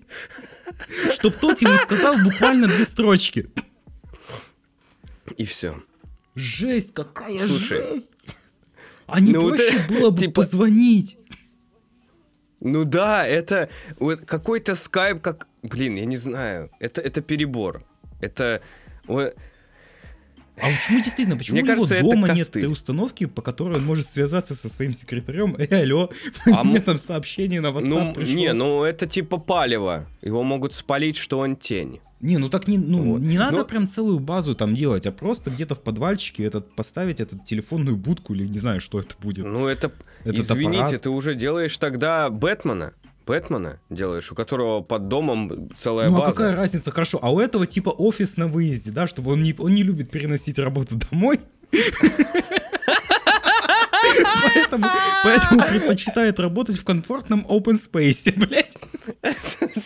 [1.10, 3.50] Чтоб тот ему сказал буквально две строчки.
[5.36, 5.82] И все.
[6.34, 8.36] Жесть, какая Слушай, жесть!
[9.06, 11.18] А не ну вот проще это, было бы типа- позвонить.
[12.60, 15.48] Ну да, это вот какой-то скайп, как...
[15.62, 16.70] Блин, я не знаю.
[16.80, 17.84] Это, это перебор.
[18.20, 18.62] Это...
[20.62, 22.62] А почему действительно, почему Мне у него кажется, дома нет костыль.
[22.64, 25.54] той установки, по которой он может связаться со своим секретарем?
[25.58, 26.10] Эй, алло,
[26.46, 28.34] А мне там сообщение на WhatsApp Ну, пришло.
[28.34, 30.06] не, ну это типа палево.
[30.22, 32.00] Его могут спалить, что он тень.
[32.20, 33.20] Не, ну так не, ну, Вот.
[33.20, 37.20] не надо Ну- прям целую базу там делать, а просто где-то в подвальчике этот, поставить
[37.20, 39.44] этот телефонную будку или не знаю, что это будет.
[39.44, 39.92] Ну это...
[40.24, 41.02] Этот Извините, аппарат.
[41.02, 42.92] ты уже делаешь тогда Бэтмена.
[43.28, 46.32] Бэтмена делаешь, у которого под домом целая Ну а база.
[46.32, 47.18] какая разница, хорошо.
[47.20, 50.58] А у этого типа офис на выезде, да, чтобы он не, он не любит переносить
[50.58, 51.38] работу домой.
[54.54, 54.86] Поэтому,
[55.22, 58.76] поэтому предпочитает работать в комфортном open space, блядь.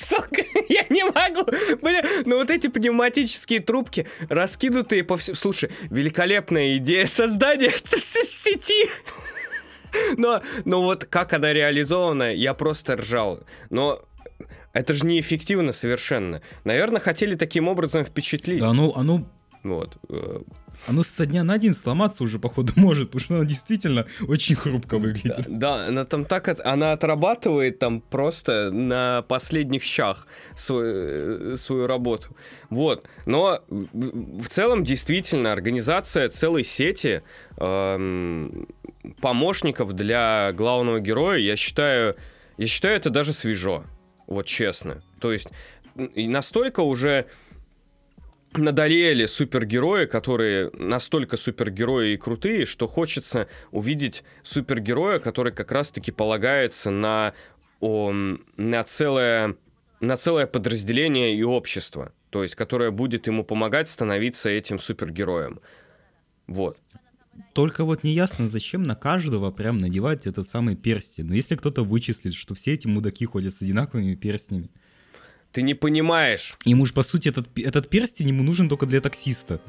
[0.08, 1.44] Сука, я не могу.
[1.82, 5.34] Бля, ну вот эти пневматические трубки, раскинутые по всему...
[5.34, 8.88] Слушай, великолепная идея создания сети.
[10.16, 13.40] Но, но вот как она реализована, я просто ржал.
[13.70, 14.00] Но
[14.72, 16.40] это же неэффективно совершенно.
[16.64, 18.60] Наверное, хотели таким образом впечатлить.
[18.60, 19.26] Да, оно, оно
[19.62, 19.96] Вот.
[20.08, 20.40] э,
[20.88, 24.98] Оно со дня на день сломаться уже, походу, может, потому что оно действительно очень хрупко
[24.98, 25.44] выглядит.
[25.46, 30.26] Да, она там так, от- она отрабатывает там просто на последних щах
[30.56, 32.28] свою, свою работу.
[32.70, 33.06] Вот.
[33.26, 37.22] Но в в целом действительно организация целой сети
[37.58, 38.66] эм,
[39.20, 42.14] помощников для главного героя, я считаю,
[42.58, 43.84] я считаю это даже свежо.
[44.26, 45.02] Вот честно.
[45.20, 45.48] То есть
[46.14, 47.26] и настолько уже
[48.54, 56.90] надоели супергерои, которые настолько супергерои и крутые, что хочется увидеть супергероя, который как раз-таки полагается
[56.90, 57.34] на,
[57.80, 58.12] о,
[58.56, 59.56] на, целое,
[60.00, 62.12] на целое подразделение и общество.
[62.30, 65.60] То есть, которое будет ему помогать становиться этим супергероем.
[66.46, 66.78] Вот.
[67.54, 71.26] Только вот неясно, зачем на каждого прям надевать этот самый перстень.
[71.26, 74.68] Но если кто-то вычислит, что все эти мудаки ходят с одинаковыми перстнями,
[75.50, 76.54] Ты не понимаешь.
[76.64, 79.60] ему же, по сути, этот, этот перстень ему нужен только для таксиста,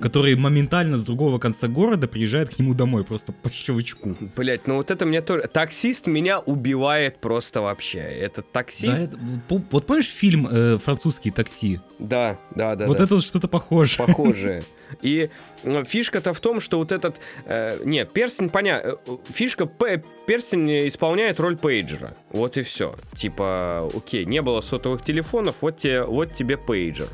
[0.00, 4.16] который моментально с другого конца города приезжает к нему домой, просто по щелчку.
[4.36, 5.42] Блять, ну вот это мне тоже...
[5.42, 7.98] Таксист меня убивает просто вообще.
[8.00, 9.04] Этот Да, таксист...
[9.04, 9.18] это-
[9.48, 11.80] по- вот помнишь фильм э, «Французский такси»?
[11.98, 12.86] Да, да, да.
[12.86, 13.04] вот да.
[13.04, 14.06] это вот что-то похожее.
[14.06, 14.62] похожие.
[15.02, 15.30] И
[15.64, 17.20] э, фишка-то в том, что вот этот...
[17.46, 18.96] э, не, перстень, понятно.
[19.32, 22.16] Фишка, п- перстень исполняет роль пейджера.
[22.30, 22.94] Вот и все.
[23.14, 27.08] Типа, окей, не было сотовых телефонов, вот тебе, вот тебе пейджер.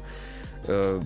[0.64, 1.00] Э,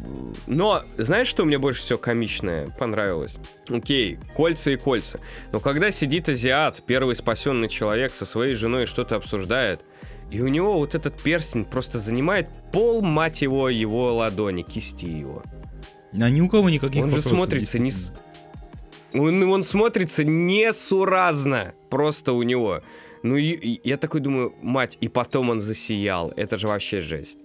[0.46, 3.36] Но знаешь, что мне больше всего комичное понравилось?
[3.68, 5.20] Окей, кольца и кольца.
[5.52, 9.82] Но когда сидит азиат, первый спасенный человек со своей женой что-то обсуждает,
[10.30, 15.42] и у него вот этот перстень просто занимает пол, мать его, его ладони, кисти его.
[16.12, 17.92] А ни у кого никаких Он же смотрится не...
[19.12, 22.82] Он, он смотрится несуразно просто у него.
[23.22, 26.32] Ну, и, и я такой думаю, мать, и потом он засиял.
[26.36, 27.38] Это же вообще жесть.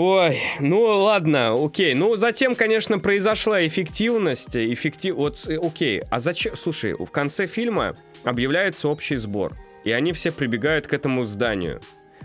[0.00, 1.92] Ой, ну ладно, окей.
[1.92, 4.54] Ну, затем, конечно, произошла эффективность.
[4.54, 5.16] Эффектив...
[5.16, 6.02] Вот, э, окей.
[6.08, 6.54] А зачем...
[6.54, 9.56] Слушай, в конце фильма объявляется общий сбор.
[9.82, 11.80] И они все прибегают к этому зданию.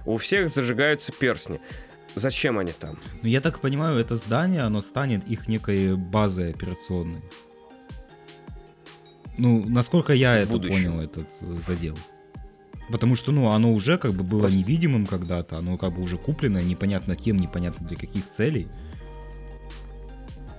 [0.05, 1.59] У всех зажигаются перстни.
[2.13, 2.99] Зачем они там?
[3.23, 7.23] Ну, я так понимаю, это здание, оно станет их некой базой операционной.
[9.39, 10.91] Ну, насколько я В это будущем.
[10.91, 11.97] понял, этот э, задел.
[12.91, 16.17] Потому что, ну, оно уже как бы было Просто- невидимым когда-то, оно как бы уже
[16.17, 18.67] куплено, непонятно кем, непонятно для каких целей.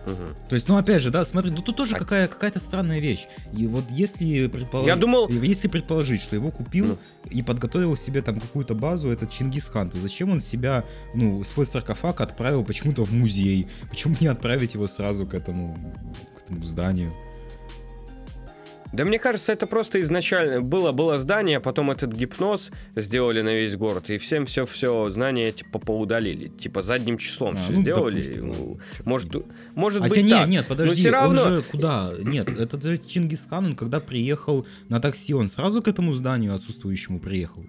[0.06, 0.34] Мгм.
[0.50, 3.26] То есть, ну, опять же, да, смотри, ну тут тоже А- какая, какая-то странная вещь.
[3.56, 4.88] И вот если предположить...
[4.88, 6.98] Я думал- Если предположить, что его купил Ну.
[7.30, 10.84] и подготовил себе там какую-то базу, этот Чингисхан, то зачем он себя,
[11.14, 13.66] ну, свой саркофаг отправил почему-то в музей?
[13.88, 15.74] Почему не отправить его сразу к этому,
[16.38, 17.12] к этому зданию?
[18.94, 23.74] Да мне кажется, это просто изначально было, было здание, потом этот гипноз сделали на весь
[23.76, 26.46] город, и всем все все знания типа поудалили.
[26.48, 28.22] Типа задним числом А, все ну, сделали.
[28.22, 29.32] допустим, может,
[29.74, 30.48] может Хотя быть нет, так.
[30.48, 32.12] нет, подожди, всё равно- он же куда?
[32.18, 37.18] Нет, этот же Чингисхан, он когда приехал на такси, он сразу к этому зданию отсутствующему
[37.18, 37.64] приехал.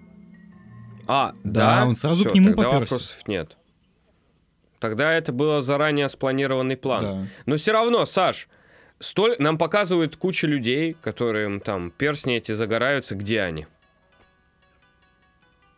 [1.08, 2.94] А, Да, да, он сразу всё, к нему тогда попёрся.
[2.94, 3.56] вопросов нет.
[4.78, 7.02] Тогда это было заранее спланированный план.
[7.04, 7.26] Да.
[7.46, 8.46] Но все равно, Саш,
[8.98, 9.36] столь...
[9.38, 13.66] нам показывают куча людей, которым там перстни эти загораются, где они?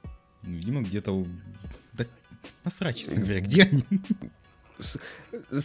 [0.04, 0.10] Ну,
[0.52, 1.26] Видимо, где-то...
[1.92, 2.04] Да
[2.64, 3.84] насрать, честно говоря, где они?
[4.78, 4.98] С-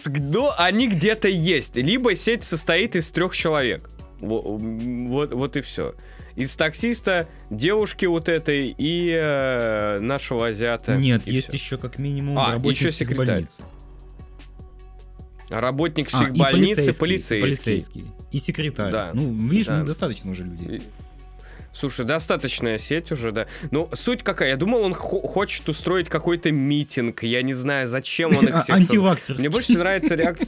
[0.07, 1.75] Ну, они где-то есть.
[1.77, 3.89] Либо сеть состоит из трех человек.
[4.19, 5.95] Во- Вот, вот и все.
[6.35, 10.95] Из таксиста, девушки вот этой и э, нашего азиата.
[10.95, 11.57] Нет, И есть всё.
[11.57, 13.43] еще как минимум А, работник еще секретарь.
[13.45, 13.63] психбольницы.
[15.49, 17.37] А Работник А, всех и больницы, полицейский, полицейский.
[17.37, 18.05] и полицейский.
[18.31, 18.91] И секретарь.
[18.91, 19.11] Да.
[19.13, 19.83] Ну, видишь, Да.
[19.83, 20.77] достаточно уже людей.
[20.77, 20.81] И-
[21.75, 23.47] Слушай, достаточная сеть уже, да.
[23.71, 24.49] Ну, суть какая?
[24.49, 27.23] Я думал, он хо- хочет устроить какой-то митинг.
[27.23, 29.35] Я не знаю, зачем он их А, всех Антиваксерский.
[29.41, 30.47] Мне больше всего нравится реакция...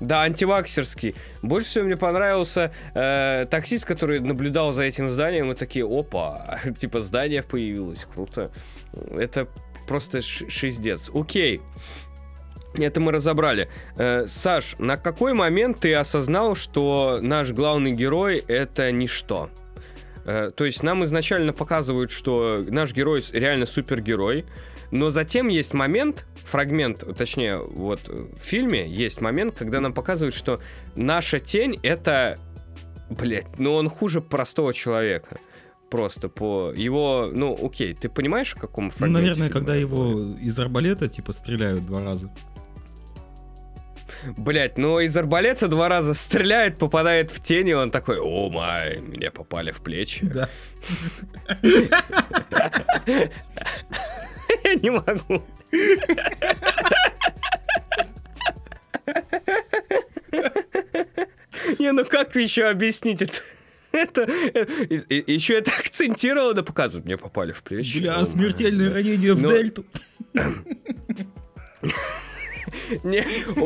[0.00, 1.14] Да, антиваксерский.
[1.42, 7.00] Больше всего мне понравился э, таксист, который наблюдал за этим зданием, и такие, опа, типа
[7.02, 8.50] здание появилось, круто.
[9.12, 9.46] Это
[9.86, 11.10] просто шиздец.
[11.12, 11.60] Окей.
[12.74, 13.68] Это мы разобрали.
[13.96, 19.50] Э, Саш, на какой момент ты осознал, что наш главный герой это ничто?
[20.24, 24.44] Э, то есть нам изначально показывают, что наш герой реально супергерой,
[24.90, 30.34] но затем есть момент, фрагмент, точнее, вот э, в фильме есть момент, когда нам показывают,
[30.34, 30.60] что
[30.96, 32.38] наша тень это,
[33.08, 35.38] блядь, ну он хуже простого человека.
[35.90, 40.34] Просто по его, ну окей, ты понимаешь, в каком Ну, фрагменте наверное, фильма когда его
[40.40, 42.30] из арбалета, типа, стреляют два раза.
[44.36, 48.98] Блять, ну из арбалета два раза стреляет, попадает в тень, и он такой, о май,
[49.00, 50.24] меня попали в плечи.
[50.26, 50.48] Да.
[54.64, 55.42] Я не могу.
[61.78, 63.38] Не, ну как еще объяснить это?
[63.92, 64.22] Это,
[65.26, 67.06] еще это акцентированно показывают.
[67.06, 67.98] Мне попали в плечи.
[67.98, 69.84] Бля, смертельное ранение в Ну, дельту.
[73.04, 73.22] Не,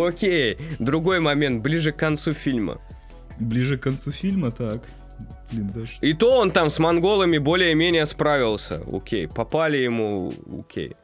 [0.09, 0.59] окей.
[0.79, 2.81] Другой момент, ближе к концу фильма.
[3.39, 4.83] Ближе к концу фильма, так.
[5.53, 5.93] Блин, даже...
[6.01, 8.83] И то он там с монголами более-менее справился.
[8.93, 10.97] Окей, попали ему, окей.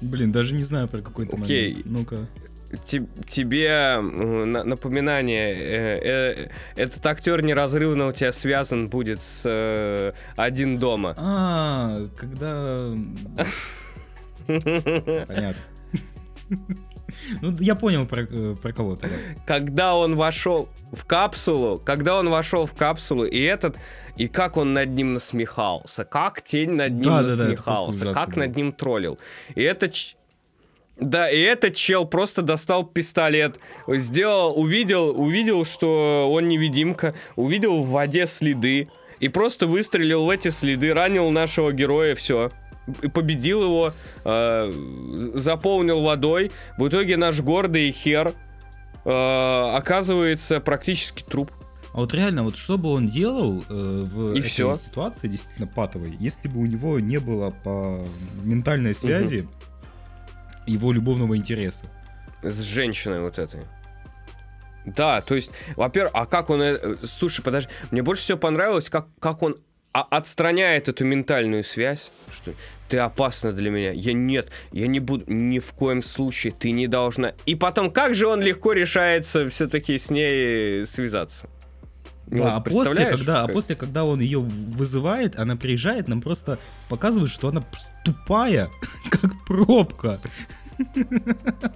[0.00, 1.70] Блин, даже не знаю про какой-то Окей.
[1.70, 1.86] момент.
[1.86, 2.26] Ну-ка.
[2.86, 10.12] Те- тебе на- напоминание, э, э, этот актер неразрывно у тебя связан будет с э,
[10.36, 11.14] один дома.
[11.18, 12.94] А, когда...
[14.46, 15.54] Понятно.
[17.40, 19.08] Ну, я понял про, э, про кого-то.
[19.08, 19.44] да.
[19.46, 23.78] Когда он вошел в капсулу, когда он вошел в капсулу, и этот,
[24.16, 28.44] и как он над ним насмехался, как тень над ним просто насмехался, ужасно как было.
[28.44, 29.18] над ним троллил.
[29.54, 29.94] И этот
[31.00, 37.88] да, и этот чел просто достал пистолет, сделал, увидел, увидел, что он невидимка, увидел в
[37.88, 42.50] воде следы, и просто выстрелил в эти следы, ранил нашего героя, все.
[43.12, 43.92] Победил его,
[44.24, 44.72] э,
[45.34, 46.50] заполнил водой.
[46.78, 48.32] В итоге наш гордый хер
[49.04, 51.52] э, оказывается практически труп.
[51.92, 54.74] А вот реально, вот что бы он делал э, в И этой всё.
[54.74, 57.98] ситуации, действительно патовой, если бы у него не было по
[58.42, 59.48] ментальной связи
[60.66, 61.86] его любовного интереса.
[62.42, 63.60] С женщиной вот этой.
[64.86, 66.62] Да, то есть, во-первых, а как он...
[66.62, 69.56] э, Слушай, подожди, мне больше всего понравилось, как, как он
[69.92, 72.52] а- отстраняет эту ментальную связь, что
[72.88, 73.92] ты опасна для меня.
[73.92, 77.32] Я нет, я не буду, ни в коем случае, ты не должна.
[77.46, 81.48] И потом, как же он легко решается все-таки с ней связаться?
[82.32, 86.20] Ну, Да, а после, когда, а как- после, когда он ее вызывает, она приезжает, нам
[86.20, 87.64] просто показывает, что она
[88.04, 88.70] тупая,
[89.10, 90.20] как пробка.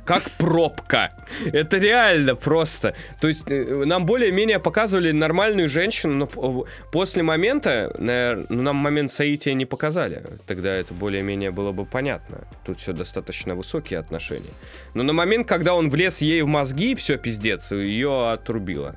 [0.04, 1.12] Как пробка.
[1.52, 2.94] Это реально просто.
[3.20, 9.12] То есть э, нам более-менее показывали нормальную женщину, но после момента, наверно, ну, нам момент
[9.12, 10.22] соития не показали.
[10.46, 12.46] Тогда это более-менее было бы понятно.
[12.64, 14.52] Тут все достаточно высокие отношения.
[14.94, 18.96] Но на момент, когда он влез ей в мозги, все пиздец, ее отрубило.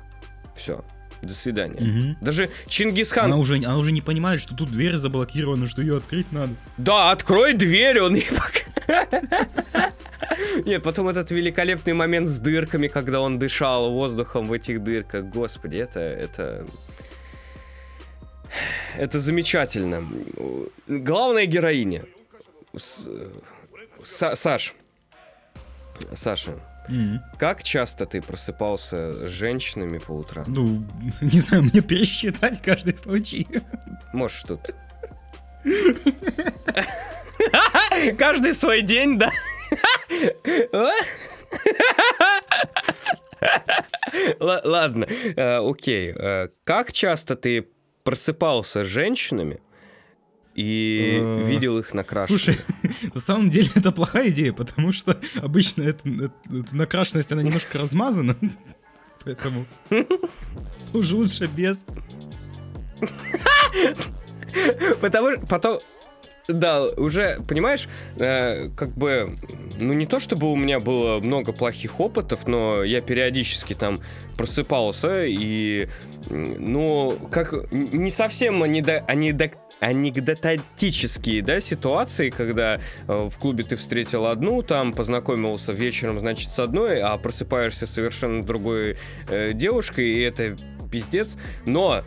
[0.56, 0.84] Все.
[1.22, 1.80] До свидания.
[1.80, 2.16] Мгм.
[2.20, 3.26] Даже Чингисхан...
[3.26, 6.54] Она уже, она уже не понимает, что тут дверь заблокирована, что ее открыть надо.
[6.76, 9.08] Да, открой дверь, он ей пока-
[10.64, 15.24] Нет, потом этот великолепный момент с дырками, когда он дышал воздухом в этих дырках.
[15.26, 16.00] Господи, это...
[16.00, 16.66] это...
[18.96, 20.08] Это замечательно.
[20.86, 22.04] Главная героиня.
[22.76, 23.08] С-
[24.02, 24.74] Са- Саш.
[26.14, 26.54] Саша,
[26.88, 27.22] Мгм.
[27.38, 30.44] как часто ты просыпался с женщинами по утрам?
[30.48, 30.82] Ну,
[31.20, 33.46] не знаю, мне пересчитать каждый случай.
[34.12, 34.60] Можешь тут.
[38.18, 39.30] Каждый свой день, да?
[44.40, 46.12] Ладно, э, окей.
[46.16, 47.68] Э, Как часто ты
[48.04, 49.60] просыпался с женщинами
[50.58, 52.40] и Э, видел их накрашенными?
[52.40, 52.58] Слушай,
[53.14, 58.34] на самом деле это плохая идея, потому что обычно это- эта накрашенность, она немножко размазана.
[59.24, 59.64] Поэтому
[60.92, 61.84] уже лучше без.
[65.00, 65.80] Потому что потом...
[66.48, 69.36] Да, уже, понимаешь, э, как бы,
[69.78, 74.00] ну не то чтобы у меня было много плохих опытов, но я периодически там
[74.38, 75.88] просыпался и,
[76.30, 84.26] ну, как, не совсем анедо- анедо- анекдотические, да, ситуации, когда э, в клубе ты встретил
[84.26, 88.96] одну, там познакомился вечером, значит, с одной, а просыпаешься совершенно другой
[89.28, 90.56] э, девушкой, и это
[90.90, 91.36] пиздец.
[91.64, 92.04] Но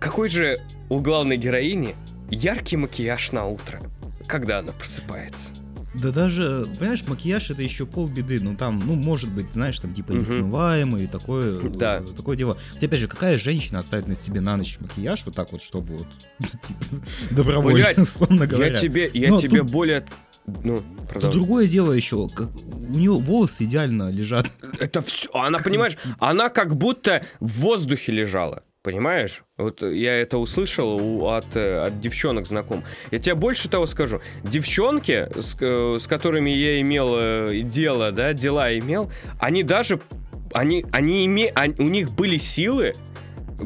[0.00, 1.94] какой же у главной героини
[2.30, 3.80] яркий макияж на утро,
[4.26, 5.52] когда она просыпается.
[5.94, 8.40] Да даже, понимаешь, макияж это еще полбеды.
[8.40, 11.98] Ну там, ну может быть, знаешь, там типа несмываемый и такое, Да.
[12.00, 12.58] э, такое дело.
[12.72, 15.98] Хотя опять же, какая женщина оставит на себе на ночь макияж вот так вот, чтобы
[15.98, 16.06] вот
[16.40, 18.68] типа, добровольно, условно говоря.
[18.68, 20.04] Я тебе, я тебе более...
[20.46, 21.32] Ну, Тут продолжай.
[21.32, 22.28] другое дело еще.
[22.28, 24.50] Как, у нее волосы идеально лежат.
[24.78, 28.62] Это все, она, понимаешь, она как будто в воздухе лежала.
[28.84, 29.44] Понимаешь?
[29.56, 32.84] Вот я это услышал у- от, э, от девчонок знаком.
[33.10, 34.20] Я тебе больше того скажу.
[34.42, 40.00] Девчонки, с, э, с которыми я имел э, дело, да, дела имел, они даже,
[40.52, 42.94] они, они име, они- у них были силы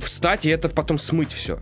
[0.01, 1.59] встать и это потом смыть все.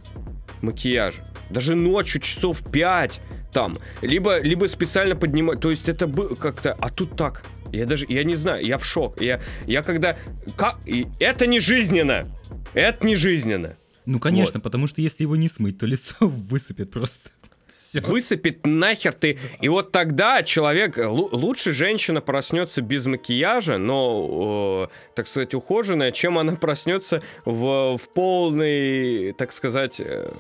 [0.61, 1.21] Макияж.
[1.49, 3.23] Даже ночью часов 5
[3.55, 3.79] там.
[4.03, 5.61] Либо, либо специально поднимать.
[5.61, 6.77] То есть это было как-то...
[6.79, 7.43] А тут так.
[7.73, 9.19] Я даже, я не знаю, я в шок.
[9.23, 10.19] Я, я когда...
[10.59, 12.29] Как, и это не жизненно.
[12.75, 13.77] Это не жизненно.
[14.05, 17.31] Ну, конечно, потому что если его не смыть, то лицо высыпет просто.
[17.91, 18.01] Всё.
[18.01, 19.39] Высыпет нахер ты.
[19.61, 26.11] И вот тогда человек, лу- лучше женщина проснется без макияжа, но, э, так сказать, ухоженная,
[26.11, 30.31] чем она проснется в, в полной, так сказать, э,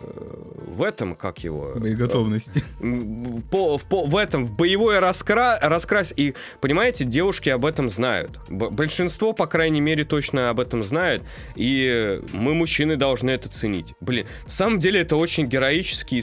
[0.66, 1.72] в этом, как его?
[1.76, 2.62] Боеготовности.
[2.80, 6.12] в, по- в, по- в этом, в боевой раскра, раскрас.
[6.16, 8.32] И, понимаете, девушки об этом знают.
[8.48, 11.22] Б- большинство, по крайней мере, точно об этом знают.
[11.54, 13.94] И мы, мужчины, должны это ценить.
[14.00, 16.22] Блин, на самом деле это очень героически.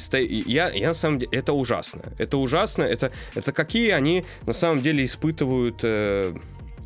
[0.49, 2.01] Я, я на самом деле, это ужасно.
[2.18, 2.84] Это ужасно.
[2.84, 6.34] Это, это какие они на самом деле испытывают э,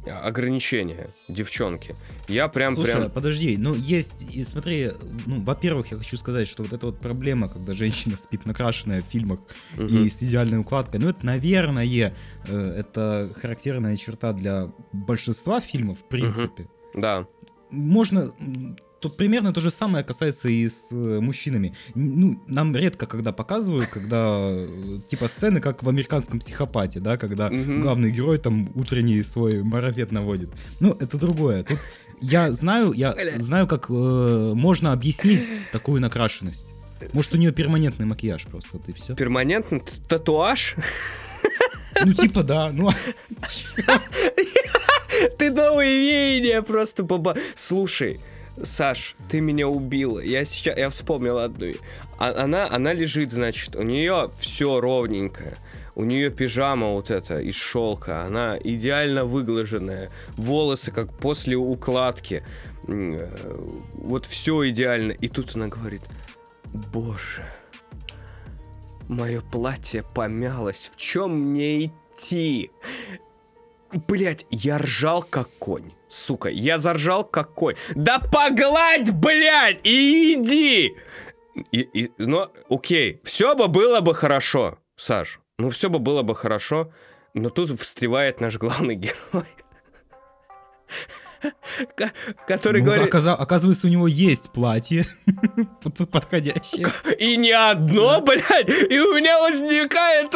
[0.10, 1.96] ограничения, девчонки.
[2.28, 3.12] Я прям, Слушай, прям...
[3.12, 4.92] подожди, ну есть, и смотри,
[5.26, 9.06] ну, во-первых, я хочу сказать, что вот эта вот проблема, когда женщина спит накрашенная в
[9.06, 9.40] фильмах
[9.78, 11.86] и с идеальной укладкой, ну это, наверное,
[12.48, 16.68] э, это характерная черта для большинства фильмов, в принципе.
[16.94, 17.28] Да.
[17.70, 18.32] Можно...
[19.08, 21.74] Тут примерно то же самое касается и с э, мужчинами.
[21.96, 27.50] Ну, нам редко когда показывают, когда э, типа сцены, как в американском психопате, да, когда
[27.50, 27.80] Мгм.
[27.82, 30.50] главный герой там утренний свой марафет наводит.
[30.82, 31.64] Ну, это другое.
[31.64, 31.80] Тут
[32.20, 33.94] я знаю, я знаю, как э,
[34.54, 36.68] можно объяснить такую накрашенность.
[37.14, 39.16] Может, у нее перманентный макияж просто, и все.
[39.16, 40.76] Перманентный татуаж?
[42.04, 42.72] Ну, типа, да.
[42.74, 42.90] Ну,
[45.38, 47.36] Ты новые веяния просто баба.
[47.56, 48.20] Слушай,
[48.64, 50.20] Саш, ты меня убила.
[50.20, 51.74] Я сейчас, я вспомнил одну.
[52.18, 55.56] А- Она, она лежит, значит, у нее все ровненькое.
[55.96, 62.44] У нее пижама вот эта из шелка, она идеально выглаженная, волосы как после укладки,
[62.88, 63.56] э,
[63.94, 65.14] вот все идеально.
[65.14, 66.04] И тут она говорит,
[66.94, 67.44] боже,
[69.08, 72.70] мое платье помялось, в чем мне идти?
[74.08, 75.94] Блять, я ржал как конь.
[76.10, 77.76] Сука, я заржал как конь.
[77.96, 80.96] Да погладь, блядь, и иди!
[81.72, 85.40] И, и- ну, окей, все бы было бы хорошо, Саш.
[85.58, 86.92] Ну, все бы было бы хорошо,
[87.34, 88.96] но тут встревает наш главный
[89.32, 89.46] герой.
[91.96, 92.12] Ко-
[92.48, 93.08] Который ну, говорит...
[93.08, 95.06] оказа- оказывается, у него есть платье
[95.84, 96.88] под- подходящее.
[97.20, 100.32] И не одно, блядь, и у меня возникает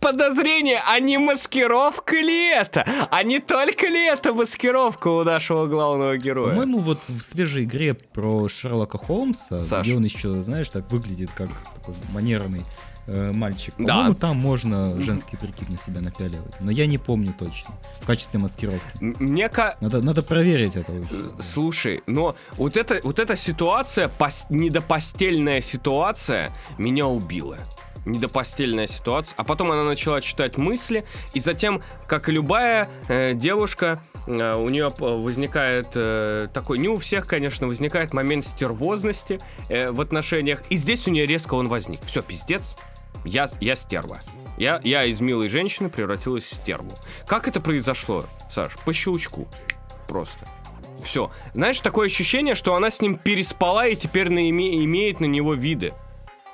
[0.00, 2.84] подозрение, а не маскировка ли это?
[3.10, 6.50] А не только ли это маскировка у нашего главного героя?
[6.50, 9.82] По-моему, вот в свежей игре про Шерлока Холмса, Саш.
[9.86, 12.64] где он еще, знаешь, так выглядит как такой манерный
[13.06, 13.74] э, мальчик.
[13.78, 13.94] Да.
[13.94, 16.54] По-моему, там можно женский прикид на себя напяливать.
[16.60, 17.74] Но я не помню точно.
[18.00, 18.80] В качестве маскировки.
[19.00, 19.76] Мне ка...
[19.80, 20.92] Надо, надо проверить это.
[20.92, 21.40] очень.
[21.40, 27.58] Слушай, но вот эта, вот эта ситуация, пос- недопостельная ситуация, меня убила.
[28.04, 29.34] Недопостельная ситуация.
[29.38, 34.68] А потом она начала читать мысли, и затем, как и любая э, девушка, э, у
[34.68, 40.64] нее возникает э, такой, не у всех, конечно, возникает момент стервозности э, в отношениях.
[40.68, 42.00] И здесь у нее резко он возник.
[42.04, 42.74] Все, пиздец.
[43.24, 44.20] Я, я стерва.
[44.58, 46.92] Я, я из милой женщины превратилась в стерву.
[47.26, 48.76] Как это произошло, Саш?
[48.84, 49.48] По щелчку.
[50.08, 50.48] Просто.
[51.02, 51.30] Все.
[51.54, 55.54] Знаешь, такое ощущение, что она с ним переспала и теперь на име- имеет на него
[55.54, 55.94] виды.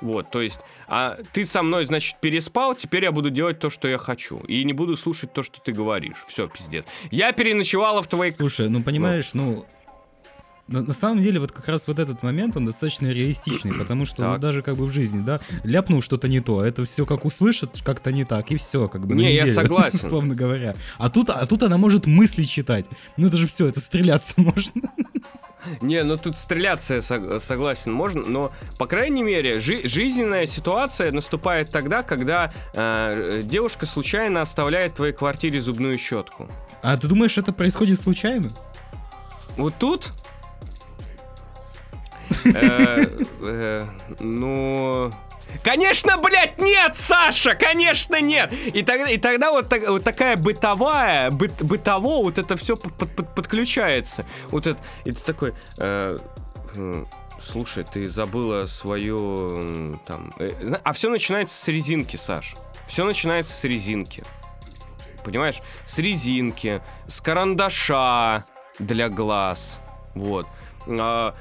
[0.01, 3.87] Вот, то есть, а ты со мной, значит, переспал, теперь я буду делать то, что
[3.87, 4.39] я хочу.
[4.47, 6.23] И не буду слушать то, что ты говоришь.
[6.27, 6.85] Все, пиздец.
[7.11, 8.31] Я переночевала в твоей...
[8.31, 9.65] Слушай, ну понимаешь, ну...
[10.69, 14.33] На, на самом деле, вот как раз вот этот момент, он достаточно реалистичный, потому что
[14.33, 17.81] ну, даже как бы в жизни, да, ляпнул что-то не то, это все как услышат,
[17.83, 19.97] как-то не так, и все, как бы Не, я неделю, согласен.
[19.97, 20.75] условно говоря.
[20.99, 22.85] А тут, а тут она может мысли читать.
[23.17, 24.83] Ну это же все, это стреляться можно.
[25.81, 31.11] Не, ну тут стреляться я сог- согласен, можно, но, по крайней мере, жи- жизненная ситуация
[31.11, 36.47] наступает тогда, когда э, девушка случайно оставляет в твоей квартире зубную щетку.
[36.81, 38.51] А ты думаешь, это происходит случайно?
[39.57, 40.13] Вот тут...
[42.45, 43.05] э,
[43.41, 43.85] э,
[44.19, 45.11] Ну...
[45.63, 48.53] Конечно, блядь, нет, Саша, конечно, нет.
[48.53, 54.25] И тогда, и тогда вот, так- вот такая бытовая, быт- бытово, вот это все подключается.
[54.51, 56.19] Вот это, и такой, э,
[56.75, 57.07] м,
[57.41, 60.53] слушай, ты забыла свою м, там, э,
[60.83, 62.55] а все начинается с резинки, Саш.
[62.87, 64.23] Все начинается с резинки.
[65.23, 65.61] Понимаешь?
[65.85, 68.45] С резинки, с карандаша
[68.77, 69.79] для глаз.
[70.13, 70.47] Вот.
[70.89, 71.35] А,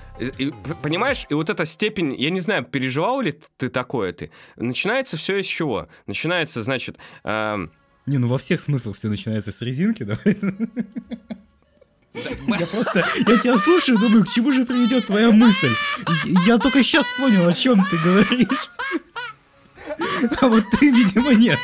[0.83, 4.31] понимаешь, и вот эта степень, я не знаю, переживал ли ты такое ты.
[4.57, 5.89] Начинается все из чего?
[6.07, 7.71] Начинается, значит, эм,
[8.07, 10.39] Не, ну во всех смыслах все начинается с резинки, давай.
[12.15, 15.73] Я просто, я тебя слушаю, думаю, к чему же приведет твоя мысль.
[16.47, 18.69] Я только сейчас понял, о чем ты говоришь.
[20.41, 21.59] А вот ты, видимо, нет.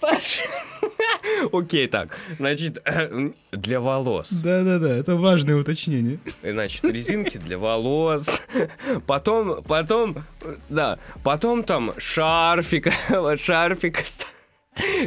[0.00, 0.42] Саша,
[1.52, 2.18] Окей, так.
[2.38, 2.82] Значит,
[3.52, 4.30] для волос.
[4.30, 6.18] Да-да-да, это важное уточнение.
[6.42, 8.28] Значит, резинки для волос.
[9.06, 10.24] Потом, потом,
[10.68, 12.88] да, потом там шарфик,
[13.40, 13.98] шарфик,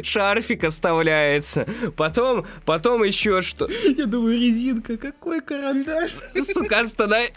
[0.02, 1.66] шарфик оставляется.
[1.96, 3.68] Потом, потом еще что.
[3.96, 6.12] Я думаю, резинка, какой карандаш.
[6.52, 7.32] Сука, останови.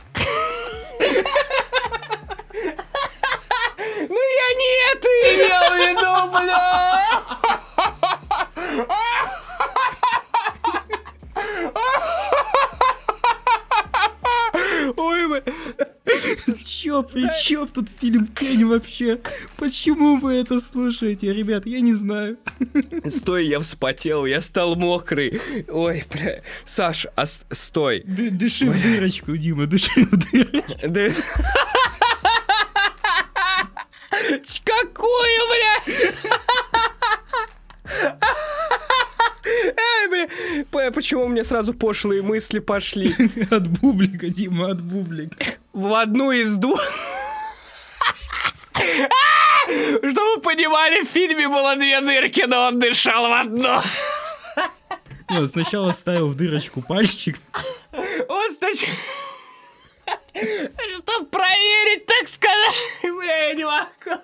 [4.17, 6.57] Ну я не это имел в виду, бля!
[14.95, 15.43] Ой, бля.
[16.65, 19.19] Чё, при чем тут фильм «Тень» вообще?
[19.57, 21.65] Почему вы это слушаете, ребят?
[21.65, 22.37] Я не знаю.
[23.05, 25.39] Стой, я вспотел, я стал мокрый.
[25.67, 26.41] Ой, бля.
[26.65, 28.03] Саш, а стой.
[28.05, 30.87] Ды- дыши в дырочку, Дима, дыши в дырочку.
[30.87, 31.07] Да...
[35.07, 35.73] Какую, бля?
[39.77, 43.15] Ай, бля, почему у меня сразу пошлые мысли пошли?
[43.51, 45.37] От бублика, Дима, от бублика.
[45.73, 46.81] В одну из двух...
[49.67, 53.79] Чтобы вы понимали, в фильме было две дырки, но он дышал в одну.
[55.29, 57.37] Не, он сначала вставил в дырочку пальчик,
[57.91, 58.87] Он снач-
[60.99, 62.75] Чтоб проверить, так сказать.
[63.03, 64.21] Бля, я не могу.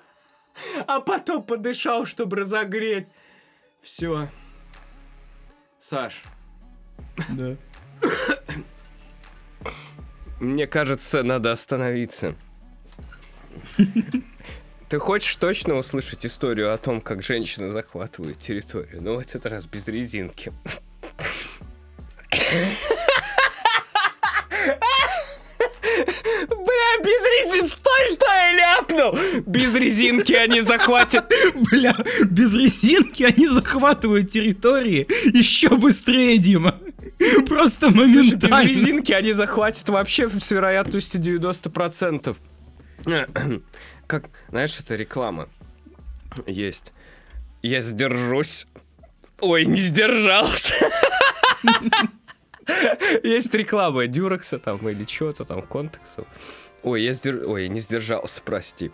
[0.87, 3.07] А потом подышал, чтобы разогреть.
[3.81, 4.29] Все.
[5.79, 6.23] Саш,
[7.29, 7.57] да.
[10.39, 12.35] мне кажется, надо остановиться.
[14.89, 19.01] Ты хочешь точно услышать историю о том, как женщина захватывает территорию?
[19.01, 20.53] Но в этот раз без резинки.
[27.01, 29.41] Без резинки, стой, что я ляпнул!
[29.45, 31.31] Без резинки они захватят...
[31.55, 31.95] Бля,
[32.29, 36.79] без резинки они захватывают территории еще быстрее, Дима.
[37.47, 38.67] Просто Слушай, без моментально.
[38.67, 42.35] резинки они захватят вообще с вероятностью 90%.
[44.07, 45.49] Как, знаешь, это реклама
[46.47, 46.93] есть.
[47.61, 48.67] Я сдержусь.
[49.39, 50.73] Ой, не сдержался.
[53.23, 56.25] Есть реклама Дюрекса там или чего-то там, контексов.
[56.83, 57.43] Ой, я сдер...
[57.47, 58.91] Ой, не сдержался, прости.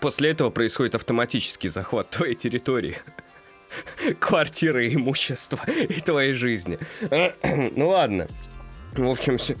[0.00, 2.96] После этого происходит автоматический захват твоей территории.
[4.20, 6.78] Квартиры, имущества и твоей жизни.
[7.76, 8.28] Ну ладно.
[8.92, 9.54] В общем, всё-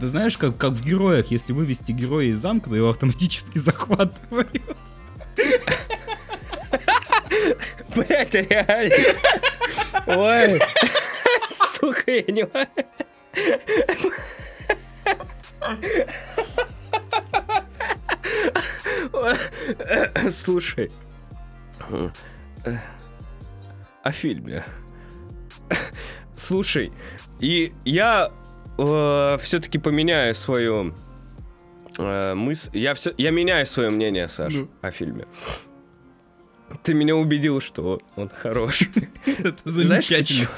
[0.00, 4.62] Ты знаешь, как, как в героях, если вывести героя из замка, то его автоматически захватывают.
[7.94, 8.94] Блять, реально.
[10.06, 10.60] Ой.
[11.78, 12.46] Сука, я не
[20.30, 20.90] Слушай.
[24.02, 24.64] О фильме.
[26.36, 26.92] Слушай,
[27.40, 28.30] и я
[28.76, 30.94] все-таки поменяю свою
[31.98, 32.70] э, мысль.
[32.72, 34.68] Я, все, я меняю свое мнение, Саш, Ну.
[34.80, 35.26] о фильме.
[36.82, 38.88] Ты меня убедил, что он хороший.
[39.26, 40.48] Это замечательно.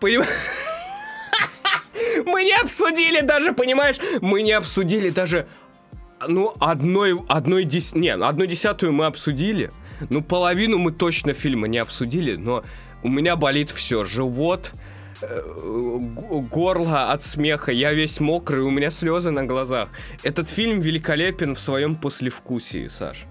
[0.00, 0.24] Поним-
[2.26, 3.96] Мы не обсудили даже, понимаешь?
[4.20, 5.46] Мы не обсудили даже...
[6.26, 7.94] Ну, одной, одной, дес...
[7.94, 9.70] не, одну десятую мы обсудили.
[10.10, 12.64] Ну, половину мы точно фильма не обсудили, но
[13.02, 14.04] у меня болит все.
[14.04, 14.72] Живот,
[15.22, 15.42] э,
[16.50, 19.88] горло от смеха, я весь мокрый, у меня слезы на глазах.
[20.22, 23.26] Этот фильм великолепен в своем послевкусии, Саш.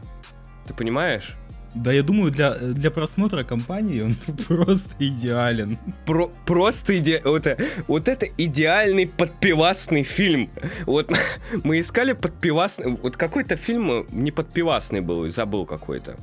[0.68, 1.36] Ты понимаешь?
[1.84, 4.15] Да, я думаю, для, для просмотра компании он
[4.47, 5.78] просто идеален.
[6.05, 7.21] Про- просто иде...
[7.23, 7.57] вот, э-
[7.88, 10.49] вот это идеальный подпивасный фильм.
[10.86, 11.11] Вот
[11.63, 12.97] мы искали подпивасный...
[13.01, 16.15] Вот какой-то фильм э, не подпивасный был, забыл какой-то.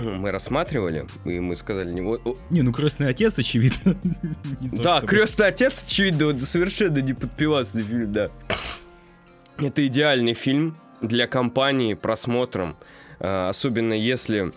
[0.00, 2.20] Мы рассматривали, и мы сказали, не вот...
[2.50, 3.96] Не, ну крестный отец, очевидно.
[4.60, 8.28] Да, крестный отец, очевидно, совершенно не подпивасный фильм, да.
[9.58, 12.76] Это идеальный фильм для компании просмотром,
[13.18, 14.52] особенно если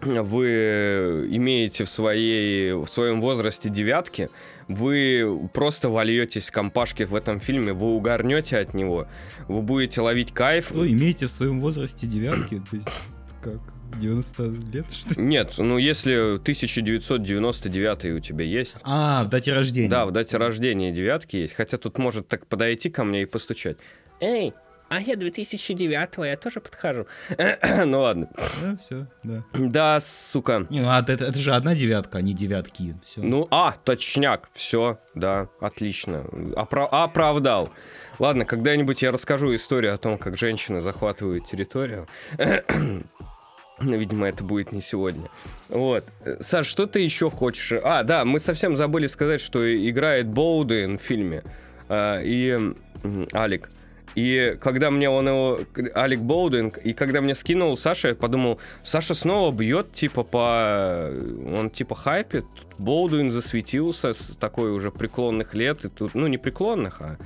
[0.00, 4.30] вы имеете в, своей, в своем возрасте девятки,
[4.68, 9.08] вы просто вольетесь компашки в этом фильме, вы угорнете от него,
[9.48, 10.68] вы будете ловить кайф.
[10.68, 12.62] Что, имеете в своем возрасте девятки?
[12.70, 12.88] То есть,
[13.42, 13.58] как,
[13.96, 15.22] 90 лет, что ли?
[15.26, 19.88] Нет, ну если 1999 у тебя есть, А, в дате рождения.
[19.88, 21.54] Да, в дате рождения девятки есть.
[21.54, 23.78] Хотя тут может так подойти ко мне и постучать.
[24.20, 24.52] Эй,
[24.88, 27.06] а я 2009 я тоже подхожу.
[27.84, 28.28] ну ладно.
[28.62, 29.44] Да, все, да.
[29.52, 30.66] Да, сука.
[30.70, 32.94] Не, ну а это, это же одна девятка, а не девятки.
[33.04, 33.20] Все.
[33.20, 34.48] Ну, а, точняк.
[34.54, 36.24] Все, да, отлично.
[36.56, 37.68] Опра- оправдал.
[38.18, 42.08] Ладно, когда-нибудь я расскажу историю о том, как женщины захватывают территорию.
[43.80, 45.28] Видимо, это будет не сегодня.
[45.68, 46.04] Вот.
[46.40, 47.72] Саш, что ты еще хочешь?
[47.84, 51.44] А, да, мы совсем забыли сказать, что играет Боуден в фильме.
[51.88, 52.74] А, и
[53.34, 53.68] Алик.
[54.14, 55.60] И когда мне он его,
[55.94, 61.12] Алик Боуден, и когда мне скинул Саша, я подумал, Саша снова бьет, типа, по...
[61.46, 62.44] Он, типа, хайпит.
[62.78, 67.18] Боуден засветился с такой уже преклонных лет, и тут, ну, не преклонных, а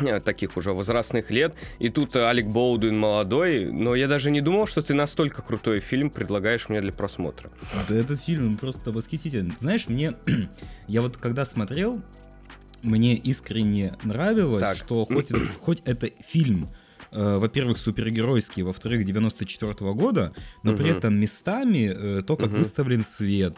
[0.24, 1.54] таких уже возрастных лет.
[1.78, 6.10] И тут Алик Боудуин молодой, но я даже не думал, что ты настолько крутой фильм
[6.10, 7.50] предлагаешь мне для просмотра.
[7.88, 9.54] Этот фильм просто восхитителен.
[9.58, 10.14] Знаешь, мне...
[10.86, 12.02] я вот когда смотрел,
[12.82, 14.76] мне искренне нравилось, Так.
[14.76, 16.68] что хоть, это- хоть это фильм,
[17.12, 20.98] э, во-первых, супергеройский, во-вторых, 94 года, но при Мгм.
[20.98, 22.58] этом местами э, то, как Мгм.
[22.58, 23.56] выставлен свет,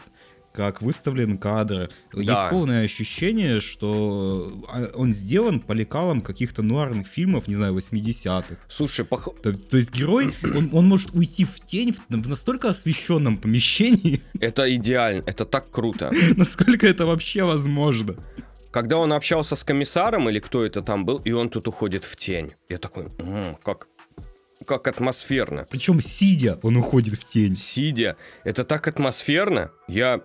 [0.53, 2.49] как выставлен кадр, есть Да.
[2.49, 8.57] полное ощущение, что э, он сделан по лекалам каких-то нуарных фильмов, не знаю, 80-х.
[8.69, 12.69] Слушай, пох- То, то есть герой, он, он может уйти в тень в, в настолько
[12.69, 16.11] освещенном помещении, это идеально, это так круто.
[16.37, 18.15] насколько это вообще возможно.
[18.73, 22.15] Когда он общался с комиссаром, или кто это там был, и он тут уходит в
[22.15, 22.55] тень.
[22.69, 23.87] Я такой, «М, как,
[24.65, 25.67] как атмосферно.
[25.69, 27.55] Причем сидя, он уходит в тень.
[27.55, 29.71] Сидя, это так атмосферно.
[29.87, 30.21] Я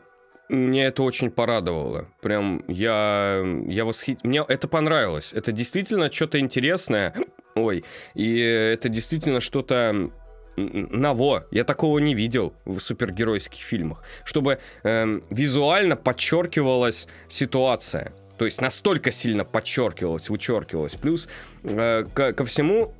[0.48, 2.08] мне это очень порадовало.
[2.22, 4.24] Прям я, я восхит...
[4.24, 5.32] Мне это понравилось.
[5.34, 7.14] Это действительно что-то интересное.
[7.54, 7.84] Ой,
[8.14, 10.10] и это действительно что-то
[10.56, 11.46] ново.
[11.50, 14.02] Я такого не видел в супергеройских фильмах.
[14.24, 18.14] Чтобы эм, визуально подчеркивалась ситуация.
[18.38, 20.92] То есть настолько сильно подчеркивалась, вычеркивалась.
[20.92, 21.28] Плюс
[21.64, 22.94] э, ко, ко всему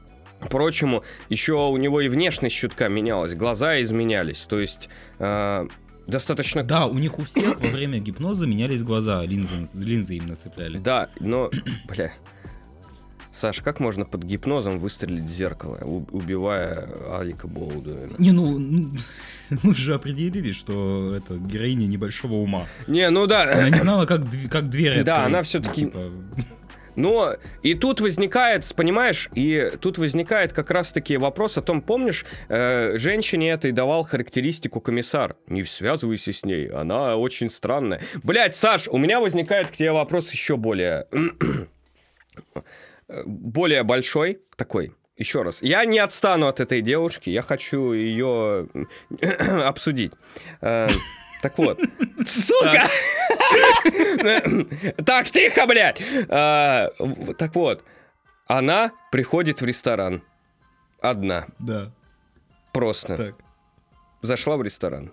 [0.50, 4.46] прочему, еще у него и внешность чутка менялась, глаза изменялись.
[4.46, 4.88] То есть
[5.18, 5.68] э,
[6.06, 10.78] достаточно Да, у них у всех во время гипноза менялись глаза, линзы, линзы им нацепляли.
[10.78, 11.50] Да, но,
[11.88, 12.12] бля.
[13.32, 15.78] Саш, как можно под гипнозом выстрелить в зеркало,
[16.10, 18.14] убивая Алика Боудуина?
[18.18, 18.90] Не, ну, ну,
[19.62, 22.66] мы же определили, что это героиня небольшого ума.
[22.88, 25.26] Не, ну да, Она не знала, как, как дверь Да, открыть.
[25.34, 26.10] она всё-таки- Типа,
[26.96, 32.98] но и тут возникает, понимаешь, и тут возникает как раз-таки вопрос о том, помнишь, э,
[32.98, 35.36] женщине этой давал характеристику комиссар.
[35.46, 38.02] Не связывайся с ней, она очень странная.
[38.24, 41.06] Блять, Саш, у меня возникает к тебе вопрос еще более...
[43.10, 44.94] э, более большой такой.
[45.16, 45.60] Еще раз.
[45.62, 48.68] Я не отстану от этой девушки, я хочу ее
[49.64, 50.12] обсудить.
[50.62, 50.88] Э,
[51.42, 51.78] Так вот.
[52.26, 52.86] Сука!
[55.04, 56.00] Так, тихо, блядь!
[56.28, 57.82] В- Так вот.
[58.46, 60.22] Она приходит в ресторан.
[61.00, 61.46] Одна.
[61.58, 61.92] да,
[62.72, 63.34] Просто.
[64.22, 65.12] Зашла в ресторан.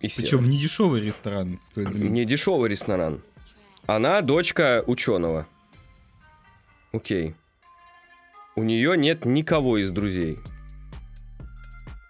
[0.00, 2.12] Причем в недешевый ресторан, стоит заметить.
[2.12, 3.22] Не дешевый ресторан.
[3.86, 5.46] Она дочка ученого.
[6.92, 7.34] Окей.
[8.56, 10.38] У нее нет никого из друзей.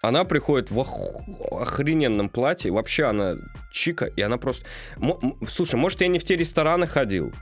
[0.02, 2.70] Она приходит в ох- охрененном платье.
[2.70, 3.32] Вообще она
[3.72, 4.64] чика, и она просто...
[4.96, 7.32] М- Слушай, может, я не в те рестораны ходил.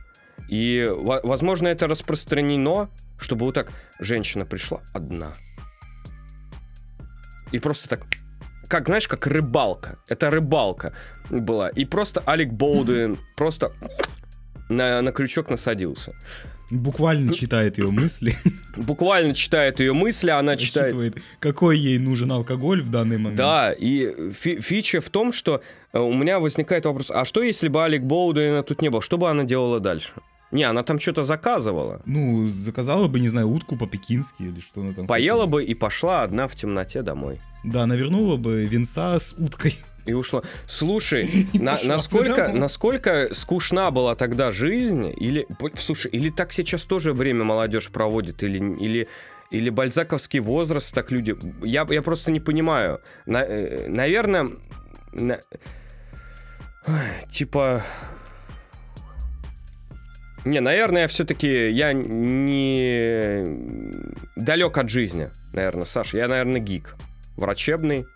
[0.49, 5.29] И, во- возможно, это распространено, чтобы вот так женщина пришла одна.
[7.53, 8.07] И просто так
[8.69, 9.99] как, знаешь, как рыбалка.
[10.09, 10.93] Это рыбалка
[11.31, 11.69] была.
[11.69, 13.73] И просто Алек Боудуин просто
[14.69, 16.15] на, на крючок насадился.
[16.71, 18.35] Буквально читает ее мысли,
[18.77, 21.17] Буквально читает ее мысли, она читает...
[21.39, 23.37] какой ей нужен алкоголь в данный момент.
[23.37, 25.63] Да, и фи- фича в том, что
[25.93, 29.01] э, у меня возникает вопрос, а что если бы Алек Боудуина тут не было?
[29.01, 30.11] Что бы она делала дальше?
[30.53, 32.03] Не, она там что-то заказывала.
[32.07, 35.07] Ну, заказала бы, не знаю, утку по-пекински или что она там.
[35.07, 35.47] Поела хотела.
[35.51, 37.41] бы и пошла одна в темноте домой.
[37.65, 39.77] Да, навернула бы венца с уткой.
[40.07, 40.43] И ушла.
[40.67, 45.47] Слушай, И на- насколько, насколько скучна была тогда жизнь, или,
[45.79, 49.09] слушай, или так сейчас тоже время молодежь проводит, или, или,
[49.51, 51.35] или бальзаковский возраст так люди...
[51.65, 53.01] Я, я просто не понимаю.
[53.27, 54.51] На- э, наверное,
[55.13, 55.41] на-
[57.29, 57.83] типа...
[60.45, 63.45] Не, наверное, все-таки я не
[64.37, 66.19] далек от жизни, наверное, Саша.
[66.19, 66.95] Я, наверное, гик.
[67.37, 68.07] Врачебный,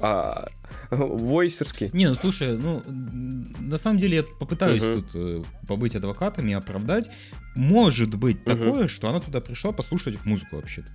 [0.00, 0.46] а,
[0.90, 1.90] войсерский.
[1.92, 5.02] Не, ну слушай, ну, на самом деле я попытаюсь Мгм.
[5.02, 7.10] тут э, побыть адвокатом и оправдать.
[7.56, 8.58] Может быть Мгм.
[8.58, 10.92] такое, что она туда пришла послушать музыку вообще-то.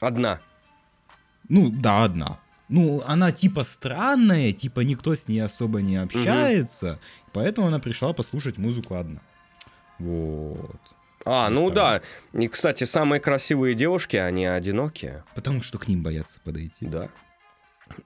[0.00, 0.40] Одна.
[1.48, 2.38] Ну, да, одна.
[2.68, 6.98] Ну, она типа странная, типа никто с ней особо не общается,
[7.32, 9.20] поэтому она пришла послушать музыку одна.
[9.98, 10.80] Вот.
[11.26, 12.00] А, ну да.
[12.32, 15.24] И, кстати, самые красивые девушки, они одинокие.
[15.34, 16.86] Потому что к ним боятся подойти.
[16.86, 17.08] Да.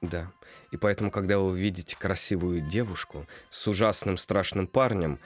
[0.00, 0.30] Да.
[0.70, 5.18] И поэтому, когда вы увидите красивую девушку с ужасным страшным парнем,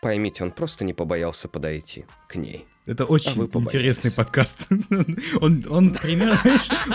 [0.00, 2.66] поймите, он просто не побоялся подойти к ней.
[2.84, 3.74] Это очень А вы побоялись.
[3.74, 4.56] интересный подкаст.
[5.40, 6.40] Он, он примерно,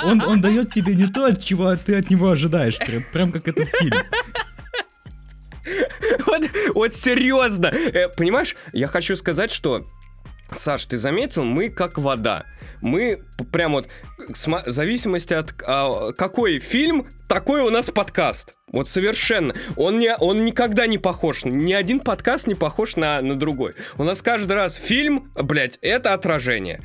[0.03, 2.77] он, он дает тебе не то, от чего ты от него ожидаешь.
[2.77, 3.97] Прям, прям как этот фильм.
[6.25, 6.41] Вот,
[6.75, 7.67] вот серьезно.
[7.67, 9.87] Э, понимаешь, я хочу сказать, что
[10.51, 12.45] Саш, ты заметил, мы как вода.
[12.81, 18.57] Мы прям вот, в зависимости от а, какой фильм, такой у нас подкаст.
[18.71, 19.53] Вот совершенно.
[19.77, 21.45] Он, не, он никогда не похож.
[21.45, 23.73] Ни один подкаст не похож на, на другой.
[23.97, 26.81] У нас каждый раз фильм, блядь, это отражение.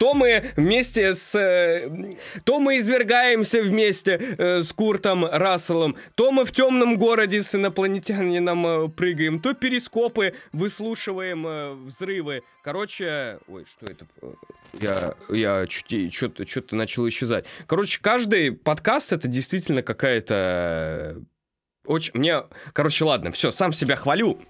[0.00, 1.34] То мы вместе с...
[1.36, 7.54] э, то мы извергаемся вместе э, с Куртом Расселом, то мы в темном городе с
[7.54, 12.42] инопланетянином э, прыгаем, то перископы выслушиваем э, взрывы.
[12.64, 14.06] Короче, ой, что это?
[14.74, 17.46] Я, я что-то, что-то начал исчезать.
[17.66, 20.34] Короче, каждый подкаст это действительно какая-то...
[20.34, 21.20] э,
[21.86, 22.12] Очень...
[22.14, 22.42] Мне...
[22.72, 24.40] Короче, ладно, все, сам себя хвалю.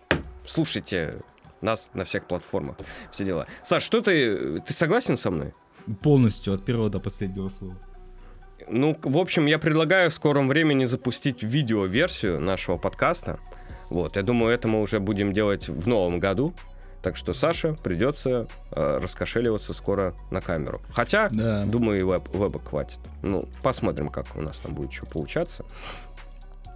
[0.44, 1.20] Слушайте
[1.60, 2.76] нас на всех платформах.
[3.10, 3.46] Все дела.
[3.62, 4.60] Саш, что ты...
[4.60, 5.54] Ты согласен со мной?
[6.02, 7.78] Полностью, от первого до последнего слова.
[8.68, 13.38] Ну, в общем, я предлагаю в скором времени запустить видео-версию нашего подкаста.
[13.90, 16.52] Вот, я думаю, это мы уже будем делать в новом году.
[17.07, 20.82] Так что Саше придется э, раскошеливаться скоро на камеру.
[20.90, 21.62] Хотя, Да.
[21.62, 22.98] думаю, и веб, веба хватит.
[23.22, 25.64] Ну, посмотрим, как у нас там будет что получаться.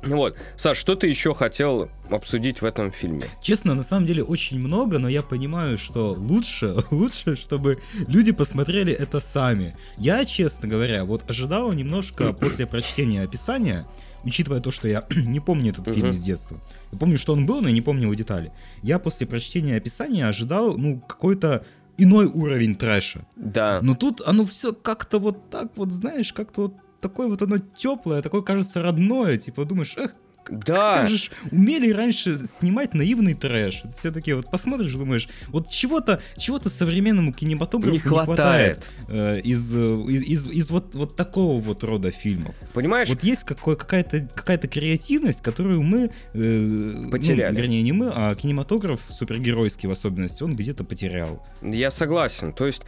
[0.04, 0.38] Вот.
[0.56, 3.24] Саш, что ты еще хотел обсудить в этом фильме?
[3.42, 8.92] Честно, на самом деле очень много, но я понимаю, что лучше, лучше, чтобы люди посмотрели
[8.92, 9.76] это сами.
[9.98, 13.84] Я, честно говоря, вот ожидал немножко после прочтения описания,
[14.24, 16.60] учитывая то, что я не помню этот фильм с детства.
[16.92, 18.52] Я помню, что он был, но я не помню его детали.
[18.82, 21.64] Я после прочтения описания ожидал, ну, какой-то
[21.98, 23.26] иной уровень трэша.
[23.36, 23.78] Да.
[23.82, 28.22] Но тут оно все как-то вот так вот, знаешь, как-то вот такое вот оно теплое,
[28.22, 30.14] такое кажется родное, типа думаешь, эх,
[30.48, 30.98] да.
[31.00, 33.82] как же ж умели раньше снимать наивный трэш.
[33.88, 38.88] Все таки вот посмотришь, думаешь, вот чего-то чего-то современному кинематографу Не хватает.
[39.08, 39.78] э, из, э,
[40.08, 42.54] из, из, из вот, вот такого вот рода фильмов.
[42.72, 43.08] Понимаешь?
[43.08, 46.10] Вот есть какой, какая-то, какая-то креативность, которую мы...
[46.32, 47.54] э, ну, Потеряли.
[47.54, 51.44] вернее, не мы, а кинематограф супергеройский в особенности, он где-то потерял.
[51.62, 52.52] Я согласен.
[52.52, 52.82] То есть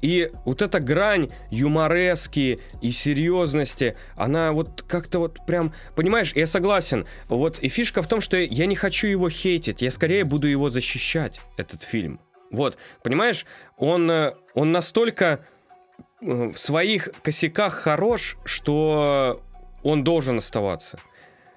[0.00, 7.06] и вот эта грань юморески и серьезности, она вот как-то вот прям, понимаешь, я согласен.
[7.28, 10.70] Вот и фишка в том, что я не хочу его хейтить, я скорее буду его
[10.70, 12.20] защищать, этот фильм.
[12.50, 13.44] Вот, понимаешь,
[13.76, 15.44] он, э, он настолько
[16.20, 19.42] э, в своих косяках хорош, что
[19.82, 20.98] он должен оставаться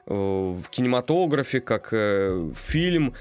[0.06, 3.14] э, в кинематографе, как э, фильм,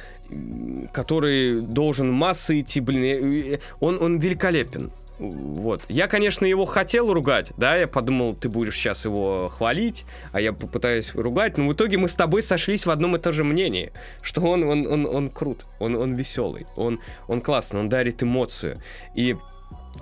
[0.92, 4.92] который должен массы идти, блин, он, он великолепен.
[5.20, 5.82] Вот.
[5.88, 10.54] Я, конечно, его хотел ругать, да, я подумал, ты будешь сейчас его хвалить, а я
[10.54, 13.92] попытаюсь ругать, но в итоге мы с тобой сошлись в одном и том же мнении,
[14.22, 18.76] что он, он, он, он крут, он, он веселый, он, он классный, он дарит эмоцию.
[19.14, 19.36] И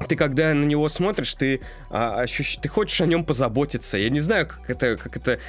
[0.09, 1.61] ты когда на него смотришь, ты
[1.91, 3.99] а, ощущ- ты хочешь о нем позаботиться.
[3.99, 5.41] Я не знаю, как это, как это.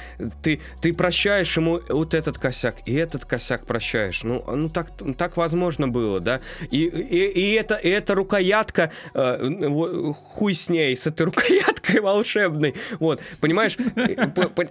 [0.42, 4.24] Ты, ты прощаешь ему вот этот косяк, и этот косяк прощаешь.
[4.24, 6.40] Ну, ну так, так возможно было, да.
[6.70, 12.74] И, и, и это, и эта рукоятка, э, хуй с ней, с этой рукояткой волшебной.
[12.98, 13.76] Вот, понимаешь?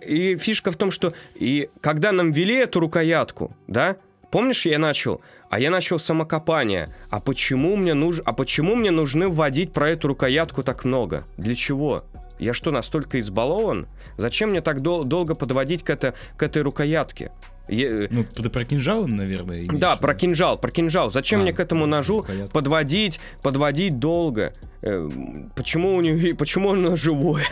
[0.05, 3.97] И, фишка в том, что и когда нам ввели эту рукоятку, да,
[4.31, 5.21] Помнишь, я начал?
[5.49, 6.87] А я начал с самокопания.
[7.09, 11.23] А почему мне нужно, а почему мне нужны вводить про эту рукоятку так много?
[11.37, 12.03] Для чего?
[12.37, 13.87] Я что, настолько избалован?
[14.17, 17.31] Зачем мне так дол- долго подводить к, это, к этой рукоятке?
[17.67, 21.11] Е- Ну, ты про кинжал, наверное, да, про кинжал, про кинжал.
[21.11, 22.51] Зачем А, мне к этому ножу рукоятка.
[22.51, 24.53] подводить, подводить долго?
[24.81, 25.09] Э,
[25.55, 27.43] Почему у него, почему оно живое?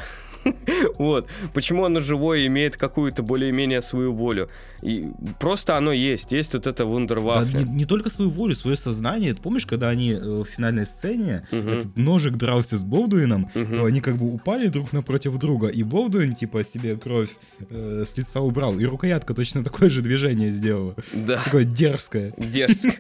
[0.98, 1.30] Вот.
[1.54, 4.50] Почему оно живое имеет какую-то более-менее свою волю?
[4.82, 5.08] И
[5.40, 6.32] просто оно есть.
[6.32, 7.60] Есть вот это Да, вундервафля.
[7.60, 9.34] не, не только свою волю, свое сознание.
[9.34, 11.70] Ты помнишь, когда они э, в финальной сцене, Мгм.
[11.70, 13.76] этот ножик дрался с Болдуином, Мгм.
[13.76, 17.30] то они как бы упали друг напротив друга, и Болдуин, типа, себе кровь
[17.70, 20.96] э, с лица убрал, и рукоятка точно такое же движение сделала.
[21.14, 21.42] Да.
[21.44, 22.34] Такое дерзкое.
[22.38, 22.92] Дерзко.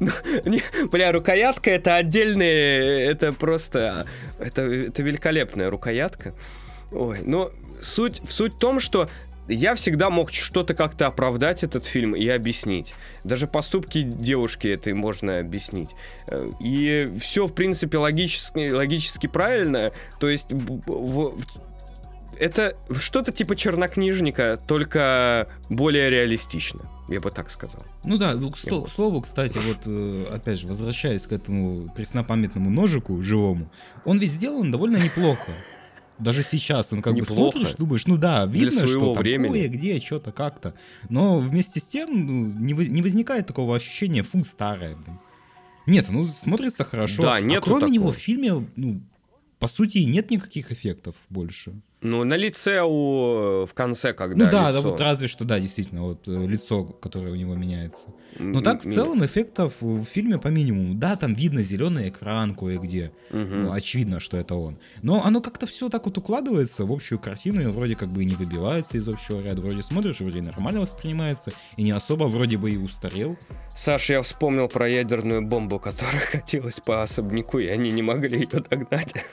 [0.00, 0.08] Ну,
[0.90, 4.06] Бля, рукоятка это отдельная, это просто,
[4.38, 5.02] это, это
[5.38, 6.34] великолепная рукоятка.
[6.90, 9.08] Ой, но суть, суть в том, что
[9.48, 12.94] я всегда мог что-то как-то оправдать этот фильм и объяснить.
[13.24, 15.90] Даже поступки девушки этой можно объяснить.
[16.30, 19.90] Э, И все, в принципе, логически, логически правильно.
[20.20, 21.38] То есть в- в-
[22.38, 27.82] это что-то типа чернокнижника, только более реалистично, я бы так сказал.
[28.04, 32.70] Ну да, к, сто- к слову, кстати, вот э, опять же, возвращаясь к этому преснопамятному
[32.70, 33.70] ножику живому,
[34.04, 35.52] он ведь сделан довольно неплохо.
[36.18, 37.34] Даже сейчас он как Неплохо.
[37.34, 39.52] бы смотришь, думаешь, ну да, видно, своего что времени.
[39.52, 40.74] такое, где, что-то, как-то.
[41.08, 45.20] Но вместе с тем ну, не, не возникает такого ощущения, фу, старое, блин.
[45.86, 47.22] Нет, ну смотрится хорошо.
[47.22, 47.94] Да, а нету кроме такого.
[47.94, 49.00] него в фильме, ну,
[49.60, 51.80] по сути, нет никаких эффектов больше.
[52.00, 53.66] Ну, на лице у...
[53.66, 54.90] в конце, когда ну да, да, лицо.
[54.90, 58.08] вот разве что, да, действительно, вот э, лицо, которое у него меняется.
[58.38, 60.94] Но так в целом эффектов в фильме по минимуму.
[60.94, 63.10] Да, там видно зеленый экран кое-где.
[63.30, 63.64] Мгм.
[63.64, 64.78] Ну, очевидно, что это он.
[65.02, 68.26] Но оно как-то все так вот укладывается в общую картину, и вроде как бы и
[68.26, 69.60] не выбивается из общего ряда.
[69.60, 73.36] Вроде смотришь, вроде нормально воспринимается, и не особо вроде бы и устарел.
[73.74, 78.60] Саш, я вспомнил про ядерную бомбу, которая катилась по особняку, и они не могли ее
[78.60, 79.14] догнать.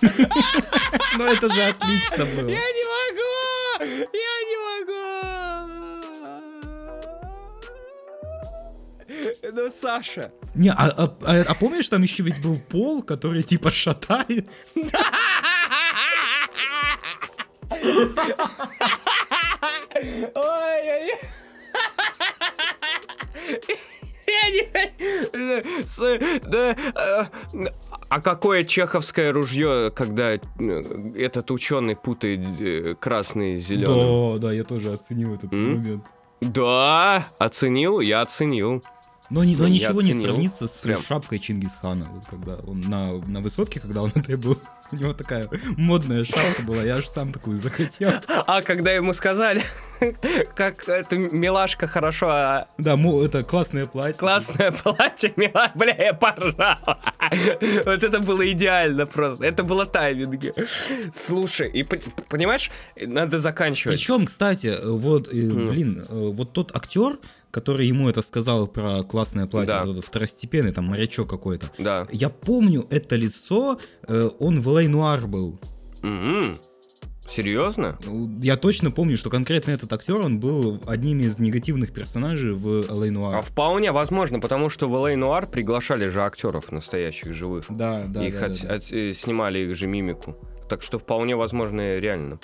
[1.18, 2.48] Но это же отлично было.
[2.48, 3.84] не могу!
[4.12, 5.00] Я не могу!
[9.52, 10.32] Ну, Саша.
[10.54, 14.54] Не, а, а- а- а помнишь, там еще ведь был пол, который типа шатается?
[20.34, 21.10] Ой,
[24.30, 24.68] не...
[27.52, 27.68] Не...
[28.08, 30.38] А какое чеховское ружье, когда э,
[31.16, 34.34] этот ученый путает э, красный с зеленым?
[34.40, 35.74] Да, да, я тоже оценил этот М?
[35.76, 36.04] момент.
[36.40, 38.82] Да, оценил, я оценил.
[39.28, 40.24] Но, ни- но Я ничего не оценил.
[40.28, 41.00] сравнится с Прям.
[41.02, 44.58] шапкой Чингисхана, вот когда он на, на высотке, когда он это был.
[44.92, 48.10] У него такая модная шапка была, я аж сам такую захотел.
[48.46, 49.62] А когда ему сказали,
[50.56, 54.18] как это милашка хорошо, а Да, му- это классное платье.
[54.18, 55.70] классное платье, мила...
[55.74, 56.76] бля, я поржал.
[57.84, 59.44] Вот это было идеально просто.
[59.44, 60.52] Это было тайминги.
[61.12, 62.70] Слушай, и пон- понимаешь,
[63.00, 63.98] надо заканчивать.
[63.98, 67.18] Причем, кстати, вот, э, блин, э, вот тот актер,
[67.50, 69.84] который ему это сказал про классное платье, Да.
[69.84, 71.70] вот этот второстепенный, там, морячок какой-то.
[71.78, 72.06] Да.
[72.12, 73.78] Я помню это лицо,
[74.08, 75.58] э, он в Лей Нуар был.
[76.02, 76.56] М,
[77.28, 77.96] Серьезно?
[78.04, 82.80] Ну, Я точно помню, что конкретно этот актер, он был одним из негативных персонажей в
[83.00, 83.36] Лей Нуар.
[83.36, 87.66] А вполне возможно, потому что в LA Нуар приглашали же актеров настоящих живых.
[87.68, 88.74] Да, да, их да, от- да, да.
[88.74, 90.36] от- э, снимали их же мимику.
[90.68, 92.40] Так что вполне возможно реально.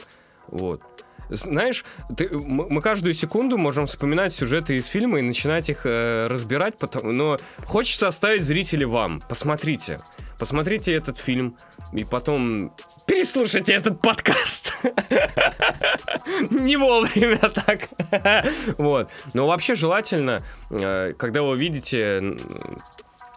[0.49, 0.83] Вот.
[1.29, 1.85] Знаешь,
[2.17, 7.13] ты, мы, каждую секунду можем вспоминать сюжеты из фильма и начинать их э, разбирать, потому,
[7.13, 9.23] но хочется оставить зрителей вам.
[9.29, 10.01] Посмотрите.
[10.39, 11.57] Посмотрите этот фильм,
[11.93, 12.73] и потом
[13.07, 14.77] переслушайте этот подкаст.
[16.51, 17.89] Не вовремя так.
[18.79, 19.11] Вот.
[19.33, 22.37] Но вообще желательно, э, когда вы видите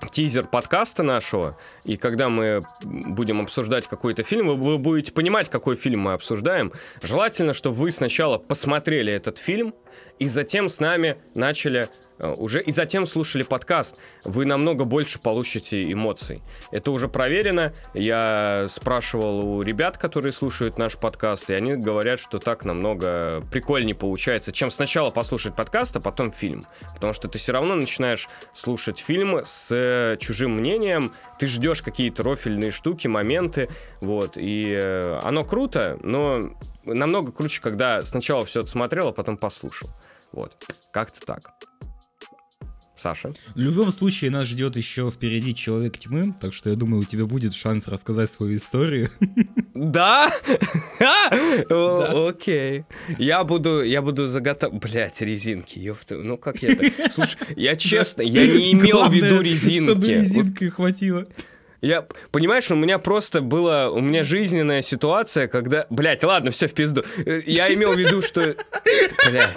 [0.07, 5.75] тизер подкаста нашего, и когда мы будем обсуждать какой-то фильм, вы, вы будете понимать, какой
[5.75, 6.71] фильм мы обсуждаем.
[7.01, 9.73] Желательно, чтобы вы сначала посмотрели этот фильм,
[10.19, 11.89] и затем с нами начали
[12.19, 13.95] уже, и затем слушали подкаст.
[14.23, 16.41] Вы намного больше получите эмоций.
[16.71, 17.73] Это уже проверено.
[17.93, 23.95] Я спрашивал у ребят, которые слушают наш подкаст, и они говорят, что так намного прикольнее
[23.95, 26.65] получается, чем сначала послушать подкаст, а потом фильм.
[26.93, 32.23] Потому что ты все равно начинаешь слушать фильм с э, чужим мнением, ты ждешь какие-то
[32.23, 33.69] рофильные штуки, моменты,
[34.01, 36.49] вот, и э, оно круто, но
[36.83, 39.89] намного круче, когда сначала все отсмотрел, а потом послушал.
[40.31, 40.53] Вот,
[40.91, 41.68] как-то так.
[43.01, 43.33] Саша?
[43.55, 47.25] В любом случае, нас ждет еще впереди Человек Тьмы, так что я думаю, у тебя
[47.25, 49.09] будет шанс рассказать свою историю.
[49.73, 50.31] Да?
[51.69, 52.83] Окей.
[53.17, 54.81] Я буду, я буду заготовлять...
[54.81, 56.15] Блять, резинки, ёпта.
[56.15, 57.11] Ну как я это...
[57.11, 59.91] Слушай, я честно, я не имел в виду резинки.
[59.91, 61.25] Чтобы резинки хватило.
[61.81, 66.73] Я, понимаешь, у меня просто была, у меня жизненная ситуация, когда, блядь, ладно, все в
[66.73, 67.03] пизду.
[67.25, 68.53] Э, Я имел в виду, что,
[69.25, 69.55] блядь.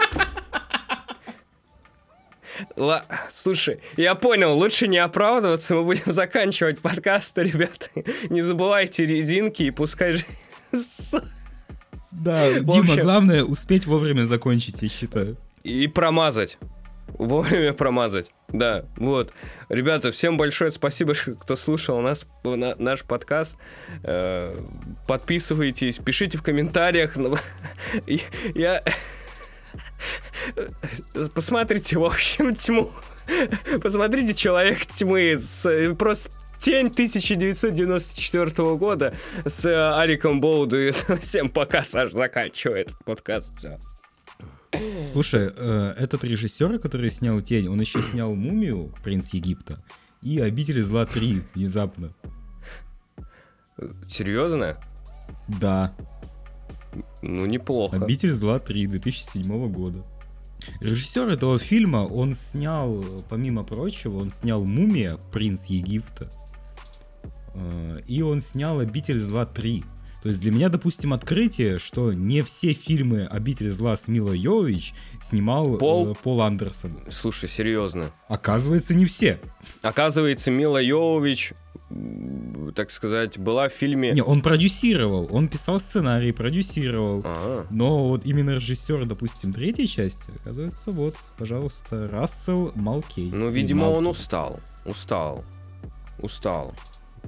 [2.77, 7.87] Ла- Слушай, я понял, лучше не оправдываться, мы будем заканчивать подкасты, ребята.
[8.31, 10.25] Не забывайте резинки и пускай же...
[12.11, 15.37] Да, Дима, общем- главное успеть вовремя закончить, я считаю.
[15.65, 16.59] И промазать.
[17.19, 18.31] Вовремя промазать.
[18.49, 19.33] Да, вот.
[19.69, 23.57] Ребята, всем большое спасибо, кто слушал нас, на- наш подкаст.
[24.03, 24.59] Э,
[25.07, 27.17] Подписывайтесь, пишите в комментариях.
[28.55, 28.83] Я...
[31.35, 32.91] Посмотрите, в общем, тьму.
[33.83, 36.31] Посмотрите «Человек тьмы» с просто
[36.63, 39.15] Тень 1994 года
[39.45, 40.81] с э, Аликом Боуду.
[40.81, 43.53] И всем пока, Саш, заканчивает этот подкаст.
[43.59, 43.79] Всё.
[45.13, 49.83] Слушай, э, этот режиссер, который снял «Тень», он еще снял «Мумию», «Принц Египта»,
[50.23, 52.15] и «Обитель зла 3» внезапно.
[54.07, 54.77] Серьезно?
[55.49, 55.95] Да,
[57.23, 57.97] Ну, неплохо.
[57.97, 60.03] «Обитель зла 3» 2007 года.
[60.81, 66.29] Режиссер этого фильма, он снял, помимо прочего, он снял «Мумия», «Принц Египта»,
[67.55, 69.83] э, и он снял «Обитель зла 3».
[70.23, 74.95] То есть для меня, допустим, открытие, что не все фильмы «Обитель зла» с Милой Йовович
[75.21, 76.13] снимал Пол?
[76.13, 76.93] э, Пол Андерсон.
[77.11, 78.13] Слушай, серьезно.
[78.29, 79.41] Оказывается, не все.
[79.83, 81.55] Оказывается, Мила Йовович,
[81.91, 82.42] м,
[82.75, 84.13] так сказать, была в фильме...
[84.13, 87.23] Не, он продюсировал, он писал сценарий, продюсировал.
[87.25, 93.31] А, Но вот именно режиссер, допустим, третьей части, оказывается, вот, пожалуйста, Рассел Малкей.
[93.31, 94.19] ну, видимо, он Малки.
[94.19, 94.61] устал.
[94.85, 95.45] Устал.
[96.19, 96.75] Устал.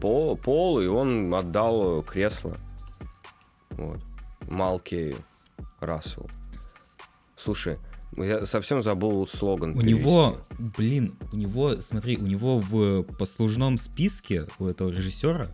[0.01, 2.57] По, Пол, и он отдал кресло.
[3.71, 4.01] Вот.
[4.49, 5.17] Малкею.
[5.81, 6.29] Расселу.
[7.37, 7.79] Слушай,
[8.17, 10.05] я совсем забыл слоган У перевести.
[10.07, 15.49] него, блин, у него, смотри, у него в послужном списке у этого режиссера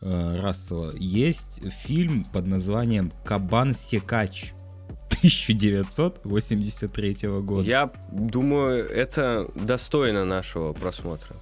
[0.00, 4.52] э, Рассела есть фильм под названием «Кабан Секач»
[5.18, 7.62] 1983 года.
[7.62, 11.34] Я думаю, это достойно нашего просмотра.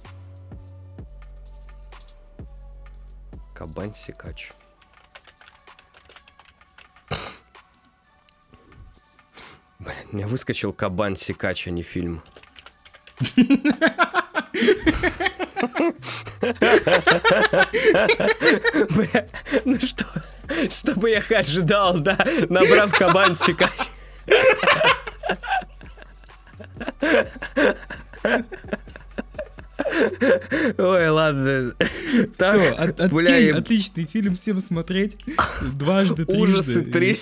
[3.53, 4.51] Кабань Сикач.
[9.79, 12.23] Блин, у выскочил Кабан Сикач, а не фильм.
[18.89, 19.27] Бля,
[19.65, 20.05] ну что,
[20.69, 22.17] что бы я ожидал, да,
[22.49, 23.71] набрав Кабан Сикач.
[30.77, 31.73] Ой, ладно.
[32.37, 32.59] Так,
[32.99, 35.17] от- бля, я- отличный фильм, всем смотреть.
[35.73, 36.41] Дважды, трижды.
[36.41, 37.17] Ужасы три.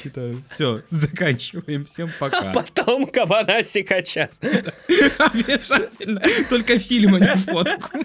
[0.49, 1.85] Все, заканчиваем.
[1.85, 2.51] Всем пока.
[2.53, 4.29] потом Кабана Сикача.
[5.17, 6.21] Обязательно.
[6.49, 7.97] Только фильм, а не фотку.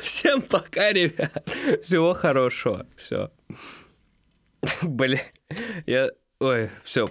[0.00, 1.46] Всем пока, ребят.
[1.82, 2.86] Всего хорошего.
[2.96, 3.30] Все.
[4.82, 5.20] Бля,
[5.86, 6.10] я...
[6.40, 7.08] Ой, все,